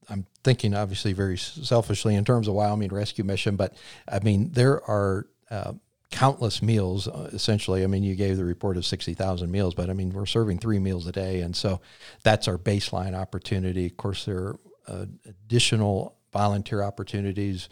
I'm 0.09 0.25
thinking 0.43 0.73
obviously 0.73 1.13
very 1.13 1.37
selfishly 1.37 2.15
in 2.15 2.25
terms 2.25 2.47
of 2.47 2.53
Wyoming 2.53 2.93
Rescue 2.93 3.23
Mission, 3.23 3.55
but 3.55 3.75
I 4.07 4.19
mean 4.19 4.51
there 4.51 4.83
are 4.89 5.27
uh, 5.49 5.73
countless 6.15 6.61
meals 6.61 7.09
uh, 7.09 7.29
essentially. 7.33 7.83
I 7.83 7.87
mean 7.87 8.01
you 8.01 8.15
gave 8.15 8.37
the 8.37 8.45
report 8.45 8.77
of 8.77 8.85
60,000 8.85 9.51
meals 9.51 9.75
but 9.75 9.89
i 9.89 9.93
mean 9.93 10.11
we're 10.11 10.25
serving 10.25 10.59
3 10.59 10.79
meals 10.79 11.05
a 11.07 11.11
day 11.11 11.41
and 11.41 11.53
so 11.55 11.81
that's 12.23 12.47
our 12.47 12.57
baseline 12.57 13.13
opportunity. 13.13 13.85
Of 13.85 13.97
course 13.97 14.23
there 14.23 14.37
are 14.37 14.59
uh, 14.87 15.05
additional 15.25 16.15
volunteer 16.31 16.81
opportunities. 16.83 17.67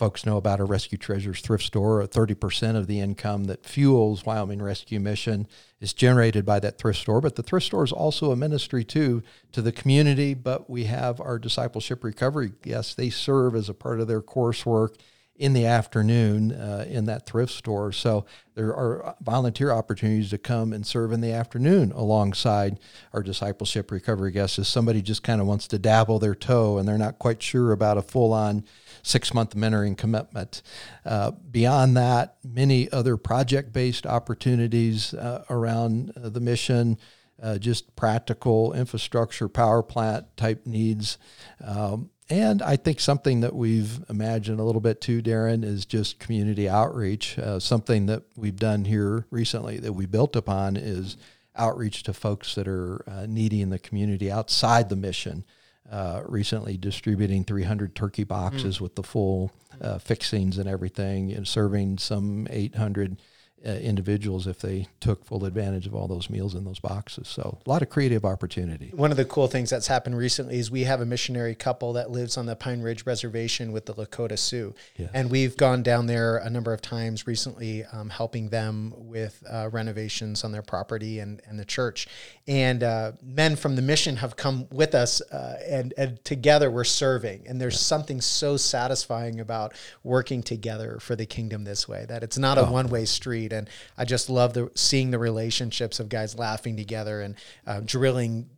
Folks 0.00 0.26
know 0.26 0.36
about 0.36 0.58
our 0.58 0.66
rescue 0.66 0.98
treasures 0.98 1.40
thrift 1.40 1.64
store. 1.64 2.04
30% 2.06 2.76
of 2.76 2.86
the 2.88 3.00
income 3.00 3.44
that 3.44 3.64
fuels 3.64 4.26
wyoming 4.26 4.60
rescue 4.60 4.98
mission 4.98 5.46
is 5.80 5.92
generated 5.92 6.44
by 6.44 6.58
that 6.58 6.78
thrift 6.78 6.98
store 6.98 7.20
but 7.20 7.36
the 7.36 7.42
thrift 7.44 7.66
store 7.66 7.84
is 7.84 7.92
also 7.92 8.32
a 8.32 8.36
ministry 8.36 8.82
too 8.82 9.22
to 9.52 9.62
the 9.62 9.70
community 9.70 10.34
but 10.34 10.68
we 10.68 10.84
have 10.84 11.20
our 11.20 11.38
discipleship 11.38 12.02
recovery. 12.02 12.50
Yes 12.64 12.94
they 12.94 13.10
serve 13.10 13.54
as 13.54 13.68
a 13.68 13.74
part 13.74 14.00
of 14.00 14.08
their 14.08 14.22
coursework 14.22 14.96
in 15.38 15.52
the 15.52 15.66
afternoon 15.66 16.52
uh, 16.52 16.84
in 16.88 17.04
that 17.06 17.26
thrift 17.26 17.52
store. 17.52 17.92
So 17.92 18.24
there 18.54 18.74
are 18.74 19.14
volunteer 19.20 19.70
opportunities 19.70 20.30
to 20.30 20.38
come 20.38 20.72
and 20.72 20.86
serve 20.86 21.12
in 21.12 21.20
the 21.20 21.32
afternoon 21.32 21.92
alongside 21.92 22.78
our 23.12 23.22
discipleship 23.22 23.90
recovery 23.90 24.32
guests. 24.32 24.58
If 24.58 24.66
somebody 24.66 25.02
just 25.02 25.22
kind 25.22 25.40
of 25.40 25.46
wants 25.46 25.68
to 25.68 25.78
dabble 25.78 26.18
their 26.18 26.34
toe 26.34 26.78
and 26.78 26.88
they're 26.88 26.96
not 26.96 27.18
quite 27.18 27.42
sure 27.42 27.72
about 27.72 27.98
a 27.98 28.02
full 28.02 28.32
on 28.32 28.64
six 29.02 29.34
month 29.34 29.54
mentoring 29.54 29.96
commitment. 29.96 30.62
Uh, 31.04 31.30
beyond 31.30 31.96
that, 31.96 32.36
many 32.44 32.90
other 32.90 33.16
project 33.16 33.72
based 33.72 34.06
opportunities 34.06 35.14
uh, 35.14 35.44
around 35.50 36.12
uh, 36.16 36.28
the 36.28 36.40
mission. 36.40 36.98
Uh, 37.42 37.58
just 37.58 37.94
practical 37.96 38.72
infrastructure, 38.72 39.46
power 39.46 39.82
plant 39.82 40.24
type 40.38 40.64
needs. 40.64 41.18
Um, 41.62 42.08
and 42.28 42.60
I 42.60 42.76
think 42.76 42.98
something 42.98 43.40
that 43.40 43.54
we've 43.54 44.04
imagined 44.08 44.58
a 44.58 44.64
little 44.64 44.80
bit 44.80 45.00
too, 45.00 45.22
Darren, 45.22 45.64
is 45.64 45.86
just 45.86 46.18
community 46.18 46.68
outreach. 46.68 47.38
Uh, 47.38 47.60
something 47.60 48.06
that 48.06 48.24
we've 48.36 48.56
done 48.56 48.84
here 48.84 49.26
recently 49.30 49.78
that 49.78 49.92
we 49.92 50.06
built 50.06 50.34
upon 50.34 50.76
is 50.76 51.16
outreach 51.54 52.02
to 52.04 52.12
folks 52.12 52.54
that 52.56 52.66
are 52.66 53.04
uh, 53.08 53.26
needy 53.28 53.62
in 53.62 53.70
the 53.70 53.78
community 53.78 54.30
outside 54.30 54.88
the 54.88 54.96
mission. 54.96 55.44
Uh, 55.90 56.22
recently, 56.26 56.76
distributing 56.76 57.44
300 57.44 57.94
turkey 57.94 58.24
boxes 58.24 58.78
mm. 58.78 58.80
with 58.80 58.96
the 58.96 59.04
full 59.04 59.52
uh, 59.80 59.98
fixings 59.98 60.58
and 60.58 60.68
everything, 60.68 61.30
and 61.32 61.46
serving 61.46 61.96
some 61.96 62.48
800 62.50 63.22
uh, 63.64 63.70
individuals 63.70 64.46
if 64.46 64.60
they 64.60 64.86
took 65.00 65.24
full 65.24 65.44
advantage 65.44 65.86
of 65.86 65.94
all 65.94 66.06
those 66.06 66.28
meals 66.28 66.54
in 66.54 66.64
those 66.64 66.78
boxes. 66.78 67.26
So 67.26 67.58
a 67.64 67.68
lot 67.68 67.82
of 67.82 67.88
creative 67.88 68.24
opportunity. 68.24 68.90
One 68.94 69.10
of 69.10 69.16
the 69.16 69.24
cool 69.24 69.48
things 69.48 69.70
that's 69.70 69.86
happened 69.86 70.16
recently 70.16 70.58
is 70.58 70.70
we 70.70 70.84
have 70.84 71.00
a 71.00 71.06
missionary 71.06 71.54
couple 71.54 71.94
that 71.94 72.10
lives 72.10 72.36
on 72.36 72.46
the 72.46 72.54
Pine 72.54 72.82
Ridge 72.82 73.06
Reservation 73.06 73.72
with 73.72 73.86
the 73.86 73.94
Lakota 73.94 74.38
Sioux, 74.38 74.74
yes. 74.96 75.10
and 75.14 75.30
we've 75.30 75.56
gone 75.56 75.82
down 75.82 76.06
there 76.06 76.36
a 76.36 76.50
number 76.50 76.72
of 76.72 76.82
times 76.82 77.26
recently, 77.26 77.84
um, 77.92 78.10
helping 78.10 78.50
them 78.50 78.92
with 78.96 79.42
uh, 79.50 79.68
renovations 79.72 80.44
on 80.44 80.52
their 80.52 80.62
property 80.62 81.18
and 81.18 81.40
and 81.48 81.58
the 81.58 81.64
church. 81.64 82.06
And 82.46 82.82
uh, 82.82 83.12
men 83.22 83.56
from 83.56 83.74
the 83.74 83.82
mission 83.82 84.16
have 84.16 84.36
come 84.36 84.68
with 84.70 84.94
us, 84.94 85.20
uh, 85.22 85.58
and 85.66 85.94
and 85.96 86.22
together 86.24 86.70
we're 86.70 86.84
serving. 86.84 87.44
And 87.48 87.60
there's 87.60 87.74
yeah. 87.74 87.78
something 87.78 88.20
so 88.20 88.56
satisfying 88.56 89.40
about 89.40 89.74
working 90.04 90.42
together 90.42 90.98
for 91.00 91.16
the 91.16 91.26
kingdom 91.26 91.64
this 91.64 91.88
way 91.88 92.04
that 92.08 92.22
it's 92.22 92.38
not 92.38 92.58
a 92.58 92.66
oh. 92.66 92.70
one 92.70 92.88
way 92.88 93.06
street 93.06 93.45
and 93.52 93.68
I 93.96 94.04
just 94.04 94.28
love 94.28 94.54
the 94.54 94.70
seeing 94.74 95.10
the 95.10 95.18
relationships 95.18 96.00
of 96.00 96.08
guys 96.08 96.36
laughing 96.38 96.76
together 96.76 97.20
and 97.20 97.34
uh, 97.66 97.80
drilling, 97.84 98.48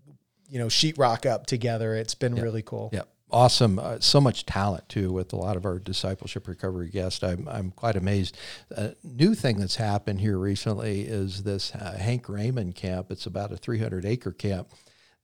you 0.48 0.58
know, 0.58 0.66
sheetrock 0.66 1.26
up 1.26 1.46
together. 1.46 1.94
It's 1.94 2.14
been 2.14 2.36
yep. 2.36 2.42
really 2.42 2.62
cool. 2.62 2.90
Yeah, 2.92 3.02
awesome. 3.30 3.78
Uh, 3.78 3.98
so 4.00 4.20
much 4.20 4.46
talent 4.46 4.88
too 4.88 5.12
with 5.12 5.32
a 5.32 5.36
lot 5.36 5.56
of 5.56 5.64
our 5.64 5.78
discipleship 5.78 6.48
recovery 6.48 6.88
guests. 6.90 7.22
I'm 7.22 7.48
I'm 7.48 7.70
quite 7.70 7.96
amazed. 7.96 8.36
A 8.70 8.94
new 9.02 9.34
thing 9.34 9.58
that's 9.58 9.76
happened 9.76 10.20
here 10.20 10.38
recently 10.38 11.02
is 11.02 11.42
this 11.42 11.74
uh, 11.74 11.96
Hank 11.98 12.28
Raymond 12.28 12.74
camp. 12.74 13.10
It's 13.10 13.26
about 13.26 13.52
a 13.52 13.56
300 13.56 14.04
acre 14.04 14.32
camp. 14.32 14.68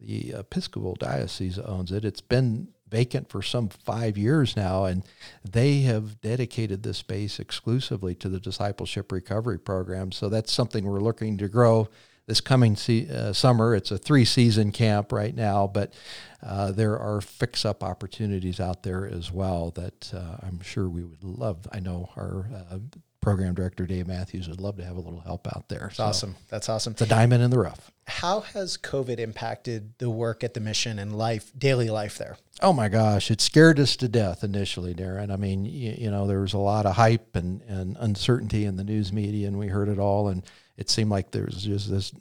The 0.01 0.33
Episcopal 0.33 0.97
Diocese 0.97 1.59
owns 1.59 1.93
it. 1.93 2.05
It's 2.05 2.21
been 2.21 2.69
vacant 2.95 3.29
for 3.29 3.43
some 3.43 3.69
five 3.69 4.17
years 4.17 4.55
now, 4.57 4.85
and 4.85 5.03
they 5.45 5.81
have 5.81 6.21
dedicated 6.21 6.85
this 6.85 6.99
space 6.99 7.41
exclusively 7.41 8.15
to 8.15 8.29
the 8.29 8.39
discipleship 8.39 9.11
recovery 9.11 9.59
program. 9.59 10.13
So 10.13 10.29
that's 10.29 10.53
something 10.53 10.85
we're 10.85 11.01
looking 11.01 11.37
to 11.39 11.49
grow 11.49 11.89
this 12.27 12.41
coming 12.41 12.77
se- 12.77 13.09
uh, 13.11 13.33
summer. 13.33 13.75
It's 13.75 13.91
a 13.91 13.99
three 13.99 14.25
season 14.25 14.71
camp 14.71 15.11
right 15.11 15.35
now, 15.35 15.67
but 15.67 15.93
uh, 16.41 16.71
there 16.71 16.97
are 16.97 17.21
fix 17.21 17.65
up 17.65 17.83
opportunities 17.83 18.61
out 18.61 18.85
there 18.85 19.07
as 19.09 19.33
well 19.33 19.73
that 19.73 20.15
uh, 20.15 20.37
I'm 20.47 20.61
sure 20.61 20.89
we 20.89 21.03
would 21.03 21.25
love. 21.25 21.67
I 21.73 21.81
know 21.81 22.11
our 22.17 22.49
uh, 22.71 22.79
program 23.25 23.55
director 23.55 23.87
Dave 23.87 24.07
Matthews 24.07 24.51
would 24.51 24.61
love 24.61 24.77
to 24.77 24.85
have 24.85 24.97
a 24.97 25.01
little 25.01 25.21
help 25.21 25.49
out 25.49 25.71
there. 25.71 25.85
That's 25.85 25.97
so 25.97 26.05
awesome. 26.05 26.37
That's 26.51 26.69
awesome. 26.69 26.93
It's 26.93 27.01
a 27.01 27.07
diamond 27.07 27.43
in 27.43 27.51
the 27.51 27.59
rough. 27.59 27.91
How 28.07 28.41
has 28.41 28.77
COVID 28.77 29.19
impacted 29.19 29.95
the 29.97 30.11
work 30.11 30.45
at 30.45 30.53
the 30.53 30.61
mission 30.61 30.99
and 30.99 31.17
life, 31.17 31.51
daily 31.57 31.89
life 31.89 32.19
there? 32.19 32.37
Oh 32.61 32.75
my 32.75 32.91
gosh, 32.91 33.31
it 33.31 33.41
scared 33.41 33.81
us 33.81 33.97
to 33.97 34.09
death 34.09 34.45
initially, 34.45 34.95
Darren. 34.95 35.33
I 35.33 35.37
mean, 35.37 35.65
you, 35.65 35.95
you 35.97 36.11
know, 36.11 36.27
there 36.27 36.41
was 36.41 36.53
a 36.53 36.59
lot 36.59 36.85
of 36.85 36.97
hype 36.97 37.35
and, 37.35 37.63
and 37.63 37.97
uncertainty 37.99 38.67
in 38.67 38.77
the 38.77 38.85
news 38.85 39.11
media, 39.11 39.49
and 39.49 39.59
we 39.59 39.69
heard 39.69 39.89
it 39.89 39.99
all, 39.99 40.29
and 40.29 40.43
it 40.77 40.91
seemed 40.91 41.11
like 41.11 41.31
there 41.31 41.47
was 41.47 41.63
just 41.63 41.91
this 41.91 42.13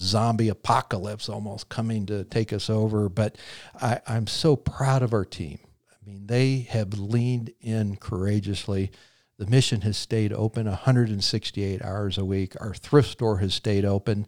zombie 0.00 0.48
apocalypse 0.48 1.28
almost 1.28 1.68
coming 1.68 2.06
to 2.06 2.24
take 2.24 2.52
us 2.52 2.68
over. 2.68 3.08
But 3.08 3.38
I, 3.80 4.00
I'm 4.08 4.26
so 4.26 4.56
proud 4.56 5.04
of 5.04 5.12
our 5.12 5.24
team. 5.24 5.60
I 5.92 6.10
mean, 6.10 6.26
they 6.26 6.66
have 6.70 6.98
leaned 6.98 7.52
in 7.60 7.94
courageously 7.94 8.90
the 9.36 9.46
mission 9.46 9.80
has 9.80 9.96
stayed 9.96 10.32
open 10.32 10.66
168 10.66 11.82
hours 11.82 12.16
a 12.16 12.24
week. 12.24 12.54
Our 12.60 12.72
thrift 12.72 13.10
store 13.10 13.38
has 13.38 13.52
stayed 13.52 13.84
open. 13.84 14.26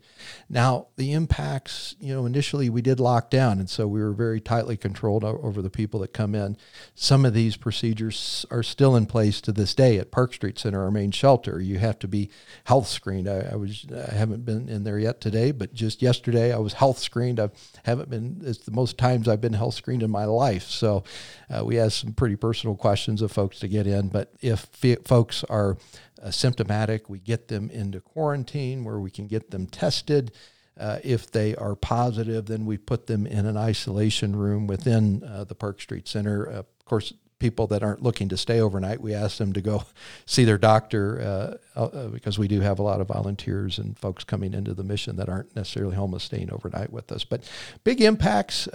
Now, 0.49 0.89
the 0.97 1.13
impacts, 1.13 1.95
you 2.01 2.13
know, 2.13 2.27
initially 2.27 2.69
we 2.69 2.83
did 2.83 2.99
lock 2.99 3.31
down, 3.31 3.61
and 3.61 3.71
so 3.71 3.87
we 3.87 4.01
were 4.01 4.13
very 4.13 4.41
tightly 4.41 4.77
controlled 4.77 5.23
over 5.23 5.63
the 5.63 5.71
people 5.71 6.01
that 6.01 6.13
come 6.13 6.35
in. 6.35 6.57
Some 6.97 7.25
of 7.25 7.35
these 7.35 7.57
procedures 7.57 8.45
are 8.51 8.65
still 8.65 8.97
in 8.97 9.07
place 9.07 9.41
to 9.43 9.53
this 9.53 9.77
day 9.77 9.99
at 9.99 10.11
Park 10.11 10.35
Street 10.35 10.59
Center, 10.59 10.83
our 10.83 10.91
main 10.91 11.13
shelter. 11.13 11.61
You 11.61 11.79
have 11.79 12.01
to 12.01 12.09
be 12.09 12.29
health 12.65 12.89
screened. 12.89 13.29
I, 13.29 13.51
I 13.53 13.55
was 13.55 13.87
I 13.95 14.13
haven't 14.13 14.45
been 14.45 14.69
in 14.69 14.83
there 14.83 14.99
yet 14.99 15.21
today, 15.21 15.53
but 15.53 15.73
just 15.73 16.03
yesterday 16.03 16.53
I 16.53 16.59
was 16.59 16.75
health 16.75 16.99
screened. 16.99 17.39
I 17.39 17.51
haven't 17.87 18.11
been. 18.11 18.43
It's 18.45 18.59
the 18.59 18.73
most 18.73 18.99
times 18.99 19.29
I've 19.29 19.41
been 19.41 19.53
health 19.55 19.75
screened 19.75 20.03
in 20.03 20.11
my 20.11 20.25
life. 20.25 20.65
So 20.65 21.05
uh, 21.49 21.65
we 21.65 21.79
asked 21.79 22.01
some 22.01 22.13
pretty 22.13 22.37
personal 22.37 22.77
questions 22.77 23.23
of 23.23 23.33
folks 23.33 23.61
to 23.61 23.69
get 23.69 23.87
in, 23.87 24.09
but 24.09 24.33
if 24.41 24.67
folks 25.05 25.45
are 25.45 25.79
uh, 26.23 26.31
symptomatic, 26.31 27.09
we 27.09 27.19
get 27.19 27.49
them 27.49 27.71
into 27.71 28.01
quarantine 28.01 28.85
where 28.85 28.99
we 28.99 29.11
can 29.11 29.27
get 29.27 29.51
them 29.51 29.67
tested. 29.67 30.33
Uh, 30.79 30.99
if 31.03 31.31
they 31.31 31.57
are 31.57 31.75
positive, 31.75 32.47
then 32.47 32.67
we 32.67 32.77
put 32.77 33.07
them 33.07 33.27
in 33.27 33.47
an 33.47 33.57
isolation 33.57 34.37
room 34.37 34.67
within 34.67 35.25
uh, 35.25 35.45
the 35.45 35.55
Park 35.55 35.81
Street 35.81 36.07
Center. 36.07 36.45
Of 36.45 36.67
course, 36.85 37.15
people 37.39 37.67
that 37.67 37.83
aren't 37.83 38.03
looking 38.03 38.29
to 38.29 38.37
stay 38.37 38.61
overnight, 38.61 39.01
we 39.01 39.15
ask 39.15 39.39
them 39.39 39.53
to 39.53 39.61
go 39.61 39.85
see 40.27 40.45
their 40.45 40.59
doctor 40.59 41.59
uh, 41.75 41.81
uh, 41.81 42.09
because 42.09 42.39
we 42.39 42.49
do 42.49 42.61
have 42.61 42.79
a 42.79 42.83
lot 42.83 43.01
of 43.01 43.09
volunteers 43.09 43.79
and 43.79 43.99
folks 43.99 44.25
coming 44.25 44.55
into 44.55 44.75
the 44.75 44.85
mission 44.85 45.17
that 45.17 45.29
aren't 45.29 45.55
necessarily 45.55 45.97
homeless 45.97 46.25
staying 46.25 46.53
overnight 46.53 46.91
with 46.91 47.13
us. 47.13 47.25
But 47.25 47.45
big 47.85 48.01
impacts 48.01 48.69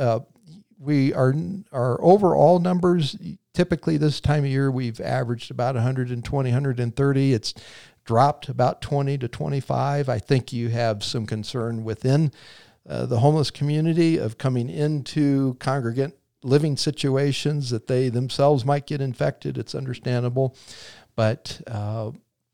we 0.82 1.13
are 1.13 1.34
our 1.71 2.04
overall 2.04 2.60
numbers 2.60 3.15
typically 3.54 3.97
this 3.97 4.19
time 4.19 4.43
of 4.43 4.50
year 4.50 4.71
we've 4.71 5.00
averaged 5.00 5.52
about 5.52 5.76
120 5.76 6.50
130 6.50 7.34
it's 7.34 7.54
dropped 8.04 8.50
about 8.50 8.82
20 8.82 9.17
to 9.19 9.28
25 9.28 10.10
i 10.10 10.17
think 10.17 10.52
you 10.52 10.69
have 10.69 11.04
some 11.04 11.26
concern 11.26 11.84
within 11.84 12.32
uh, 12.89 13.06
the 13.06 13.19
homeless 13.19 13.52
community 13.52 14.17
of 14.17 14.39
coming 14.39 14.69
into 14.69 15.54
congregant 15.60 16.15
living 16.43 16.77
situations 16.77 17.69
that 17.69 17.88
they 17.88 18.10
themselves 18.10 18.65
might 18.65 18.88
get 18.88 19.01
infected 19.01 19.58
it's 19.58 19.75
understandable 19.75 20.56
but 21.15 21.62
uh, 21.67 22.12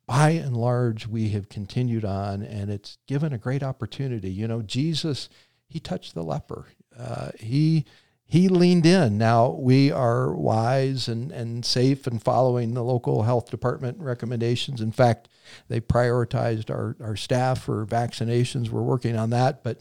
by 0.07 0.31
and 0.31 0.55
large 0.55 1.07
we 1.07 1.29
have 1.29 1.49
continued 1.49 2.05
on 2.05 2.41
and 2.41 2.69
it's 2.69 2.97
given 3.07 3.33
a 3.33 3.37
great 3.37 3.63
opportunity 3.63 4.29
you 4.29 4.47
know 4.47 4.61
jesus 4.61 5.29
he 5.67 5.79
touched 5.79 6.13
the 6.13 6.23
leper 6.23 6.67
uh, 6.97 7.29
he 7.37 7.85
he 8.29 8.49
leaned 8.49 8.85
in. 8.85 9.17
Now 9.17 9.51
we 9.51 9.89
are 9.89 10.33
wise 10.33 11.07
and, 11.07 11.31
and 11.31 11.63
safe 11.63 12.05
and 12.07 12.21
following 12.21 12.73
the 12.73 12.83
local 12.83 13.23
health 13.23 13.49
department 13.49 13.99
recommendations. 13.99 14.81
In 14.81 14.91
fact, 14.91 15.29
they 15.69 15.79
prioritized 15.79 16.69
our, 16.69 16.97
our 16.99 17.15
staff 17.15 17.63
for 17.63 17.85
vaccinations. 17.85 18.67
We're 18.69 18.81
working 18.81 19.15
on 19.15 19.29
that. 19.29 19.63
But 19.63 19.79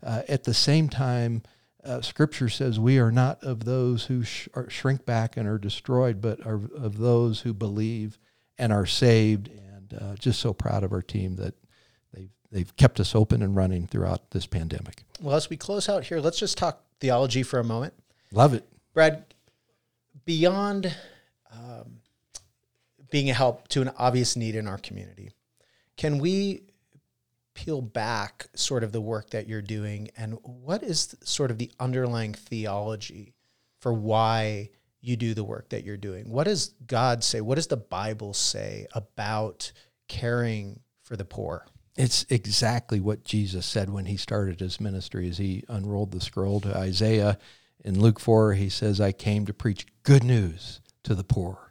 uh, 0.00 0.22
at 0.28 0.44
the 0.44 0.54
same 0.54 0.88
time, 0.88 1.42
uh, 1.84 2.00
Scripture 2.00 2.48
says 2.48 2.78
we 2.78 2.98
are 2.98 3.12
not 3.12 3.42
of 3.44 3.64
those 3.64 4.04
who 4.06 4.24
sh- 4.24 4.48
shrink 4.68 5.04
back 5.04 5.36
and 5.36 5.48
are 5.48 5.58
destroyed, 5.58 6.20
but 6.20 6.44
are 6.44 6.60
of 6.76 6.98
those 6.98 7.40
who 7.40 7.54
believe 7.54 8.18
and 8.58 8.72
are 8.72 8.86
saved. 8.86 9.48
And 9.48 9.94
uh, 9.94 10.14
just 10.16 10.40
so 10.40 10.52
proud 10.52 10.84
of 10.84 10.92
our 10.92 11.02
team 11.02 11.36
that 11.36 11.54
they've, 12.12 12.30
they've 12.50 12.76
kept 12.76 13.00
us 13.00 13.14
open 13.14 13.42
and 13.42 13.54
running 13.54 13.86
throughout 13.86 14.32
this 14.32 14.46
pandemic. 14.46 15.04
Well, 15.20 15.36
as 15.36 15.48
we 15.48 15.56
close 15.56 15.88
out 15.88 16.04
here, 16.04 16.20
let's 16.20 16.38
just 16.38 16.58
talk 16.58 16.82
theology 17.00 17.42
for 17.42 17.58
a 17.58 17.64
moment. 17.64 17.94
Love 18.32 18.54
it. 18.54 18.64
Brad, 18.92 19.24
beyond 20.24 20.94
um, 21.52 22.00
being 23.10 23.30
a 23.30 23.34
help 23.34 23.68
to 23.68 23.82
an 23.82 23.90
obvious 23.96 24.36
need 24.36 24.56
in 24.56 24.66
our 24.66 24.78
community, 24.78 25.30
can 25.96 26.18
we 26.18 26.62
peel 27.58 27.82
back 27.82 28.46
sort 28.54 28.84
of 28.84 28.92
the 28.92 29.00
work 29.00 29.30
that 29.30 29.48
you're 29.48 29.60
doing 29.60 30.08
and 30.16 30.38
what 30.44 30.80
is 30.84 31.16
sort 31.24 31.50
of 31.50 31.58
the 31.58 31.72
underlying 31.80 32.32
theology 32.32 33.34
for 33.80 33.92
why 33.92 34.70
you 35.00 35.16
do 35.16 35.34
the 35.34 35.42
work 35.42 35.68
that 35.70 35.82
you're 35.82 35.96
doing? 35.96 36.30
What 36.30 36.44
does 36.44 36.68
God 36.86 37.24
say? 37.24 37.40
What 37.40 37.56
does 37.56 37.66
the 37.66 37.76
Bible 37.76 38.32
say 38.32 38.86
about 38.94 39.72
caring 40.06 40.78
for 41.02 41.16
the 41.16 41.24
poor? 41.24 41.66
It's 41.96 42.24
exactly 42.28 43.00
what 43.00 43.24
Jesus 43.24 43.66
said 43.66 43.90
when 43.90 44.06
he 44.06 44.16
started 44.16 44.60
his 44.60 44.80
ministry 44.80 45.28
as 45.28 45.38
he 45.38 45.64
unrolled 45.68 46.12
the 46.12 46.20
scroll 46.20 46.60
to 46.60 46.76
Isaiah. 46.76 47.38
In 47.84 47.98
Luke 47.98 48.20
4, 48.20 48.54
he 48.54 48.68
says, 48.68 49.00
I 49.00 49.10
came 49.10 49.46
to 49.46 49.52
preach 49.52 49.84
good 50.04 50.22
news 50.22 50.80
to 51.02 51.16
the 51.16 51.24
poor. 51.24 51.67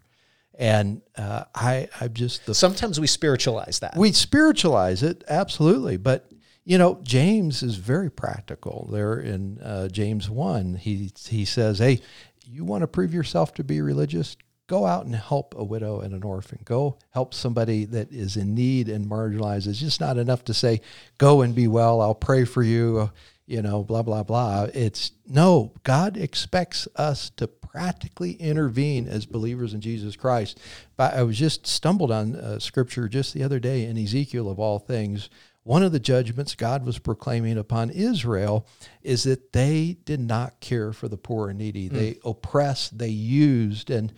And 0.58 1.02
uh, 1.16 1.44
I, 1.54 1.88
I'm 2.02 2.14
just 2.14 2.46
the. 2.46 2.56
Sometimes 2.56 3.00
we 3.00 3.08
spiritualize 3.08 3.80
that. 3.80 3.96
We 3.96 4.12
spiritualize 4.12 5.04
it, 5.04 5.24
absolutely. 5.30 5.98
But, 5.98 6.32
you 6.66 6.80
know, 6.80 7.00
James 7.04 7.62
is 7.62 7.76
very 7.76 8.10
practical. 8.10 8.90
There 8.92 9.20
in 9.20 9.60
uh, 9.60 9.88
James 9.90 10.30
1, 10.30 10.76
he, 10.76 11.12
he 11.28 11.46
says, 11.46 11.78
Hey, 11.78 12.02
you 12.44 12.66
want 12.66 12.82
to 12.82 12.88
prove 12.88 13.14
yourself 13.14 13.54
to 13.56 13.64
be 13.64 13.82
religious? 13.82 14.36
go 14.68 14.86
out 14.86 15.06
and 15.06 15.16
help 15.16 15.56
a 15.58 15.64
widow 15.64 16.02
and 16.02 16.14
an 16.14 16.24
orphan. 16.24 16.60
Go 16.66 16.98
help 17.12 17.34
somebody 17.34 17.86
that 17.86 18.12
is 18.12 18.36
in 18.36 18.54
need 18.54 18.90
and 18.90 19.10
marginalized. 19.10 19.68
It's 19.68 19.80
just 19.80 20.02
not 20.02 20.18
enough 20.18 20.44
to 20.46 20.54
say, 20.54 20.82
go 21.18 21.42
and 21.42 21.56
be 21.56 21.68
well. 21.68 22.02
I'll 22.02 22.14
pray 22.14 22.44
for 22.44 22.62
you, 22.62 23.10
you 23.48 23.62
know, 23.62 23.82
blah, 23.82 24.04
blah, 24.04 24.24
blah. 24.24 24.68
It's 24.74 25.14
no, 25.26 25.74
God 25.84 26.18
expects 26.18 26.88
us 26.98 27.30
to 27.32 27.48
practically 27.48 28.34
intervene 28.34 29.08
as 29.08 29.26
believers 29.26 29.74
in 29.74 29.80
Jesus 29.80 30.16
Christ. 30.18 30.60
But 30.98 31.14
I 31.14 31.24
was 31.24 31.38
just 31.38 31.66
stumbled 31.66 32.12
on 32.12 32.36
uh, 32.36 32.60
scripture 32.60 33.08
just 33.08 33.34
the 33.34 33.44
other 33.44 33.60
day 33.60 33.86
in 33.86 33.98
Ezekiel 33.98 34.50
of 34.50 34.60
all 34.60 34.80
things 34.80 35.30
one 35.68 35.84
of 35.84 35.92
the 35.92 36.00
judgments 36.00 36.56
God 36.56 36.86
was 36.86 36.98
proclaiming 36.98 37.58
upon 37.58 37.90
Israel 37.90 38.66
is 39.04 39.24
that 39.24 39.52
they 39.52 39.98
did 40.06 40.22
not 40.22 40.62
care 40.62 40.94
for 40.94 41.10
the 41.10 41.18
poor 41.18 41.50
and 41.50 41.60
needy. 41.60 41.90
Mm. 41.90 41.92
They 41.92 42.18
oppressed, 42.24 42.98
they 42.98 43.10
used. 43.10 43.90
And, 43.90 44.14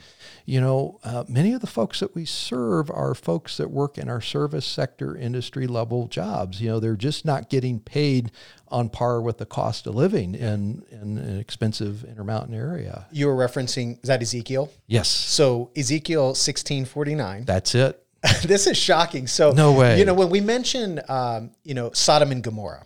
you 0.45 0.61
know, 0.61 0.99
uh, 1.03 1.23
many 1.27 1.53
of 1.53 1.61
the 1.61 1.67
folks 1.67 2.01
that 2.01 2.13
we 2.13 2.23
serve 2.23 2.91
are 2.91 3.15
folks 3.15 3.57
that 3.57 3.71
work 3.71 3.97
in 3.97 4.09
our 4.09 4.21
service 4.21 4.65
sector 4.65 5.17
industry 5.17 5.65
level 5.65 6.07
jobs. 6.07 6.61
You 6.61 6.69
know, 6.69 6.79
they're 6.79 6.95
just 6.95 7.25
not 7.25 7.49
getting 7.49 7.79
paid 7.79 8.31
on 8.67 8.89
par 8.89 9.19
with 9.19 9.39
the 9.39 9.47
cost 9.47 9.87
of 9.87 9.95
living 9.95 10.35
in, 10.35 10.85
in 10.91 11.17
an 11.17 11.39
expensive 11.39 12.03
intermountain 12.03 12.53
area. 12.53 13.07
You 13.11 13.25
were 13.25 13.35
referencing, 13.35 13.93
is 14.03 14.07
that 14.07 14.21
Ezekiel? 14.21 14.71
Yes. 14.85 15.09
So 15.09 15.71
Ezekiel 15.75 16.27
1649. 16.27 17.45
That's 17.45 17.73
it. 17.73 18.05
this 18.43 18.67
is 18.67 18.77
shocking. 18.77 19.27
So 19.27 19.51
no 19.51 19.73
way. 19.73 19.99
You 19.99 20.05
know, 20.05 20.13
when 20.13 20.29
we 20.29 20.41
mention, 20.41 20.99
um, 21.07 21.51
you 21.63 21.73
know, 21.73 21.91
Sodom 21.93 22.31
and 22.31 22.43
Gomorrah, 22.43 22.83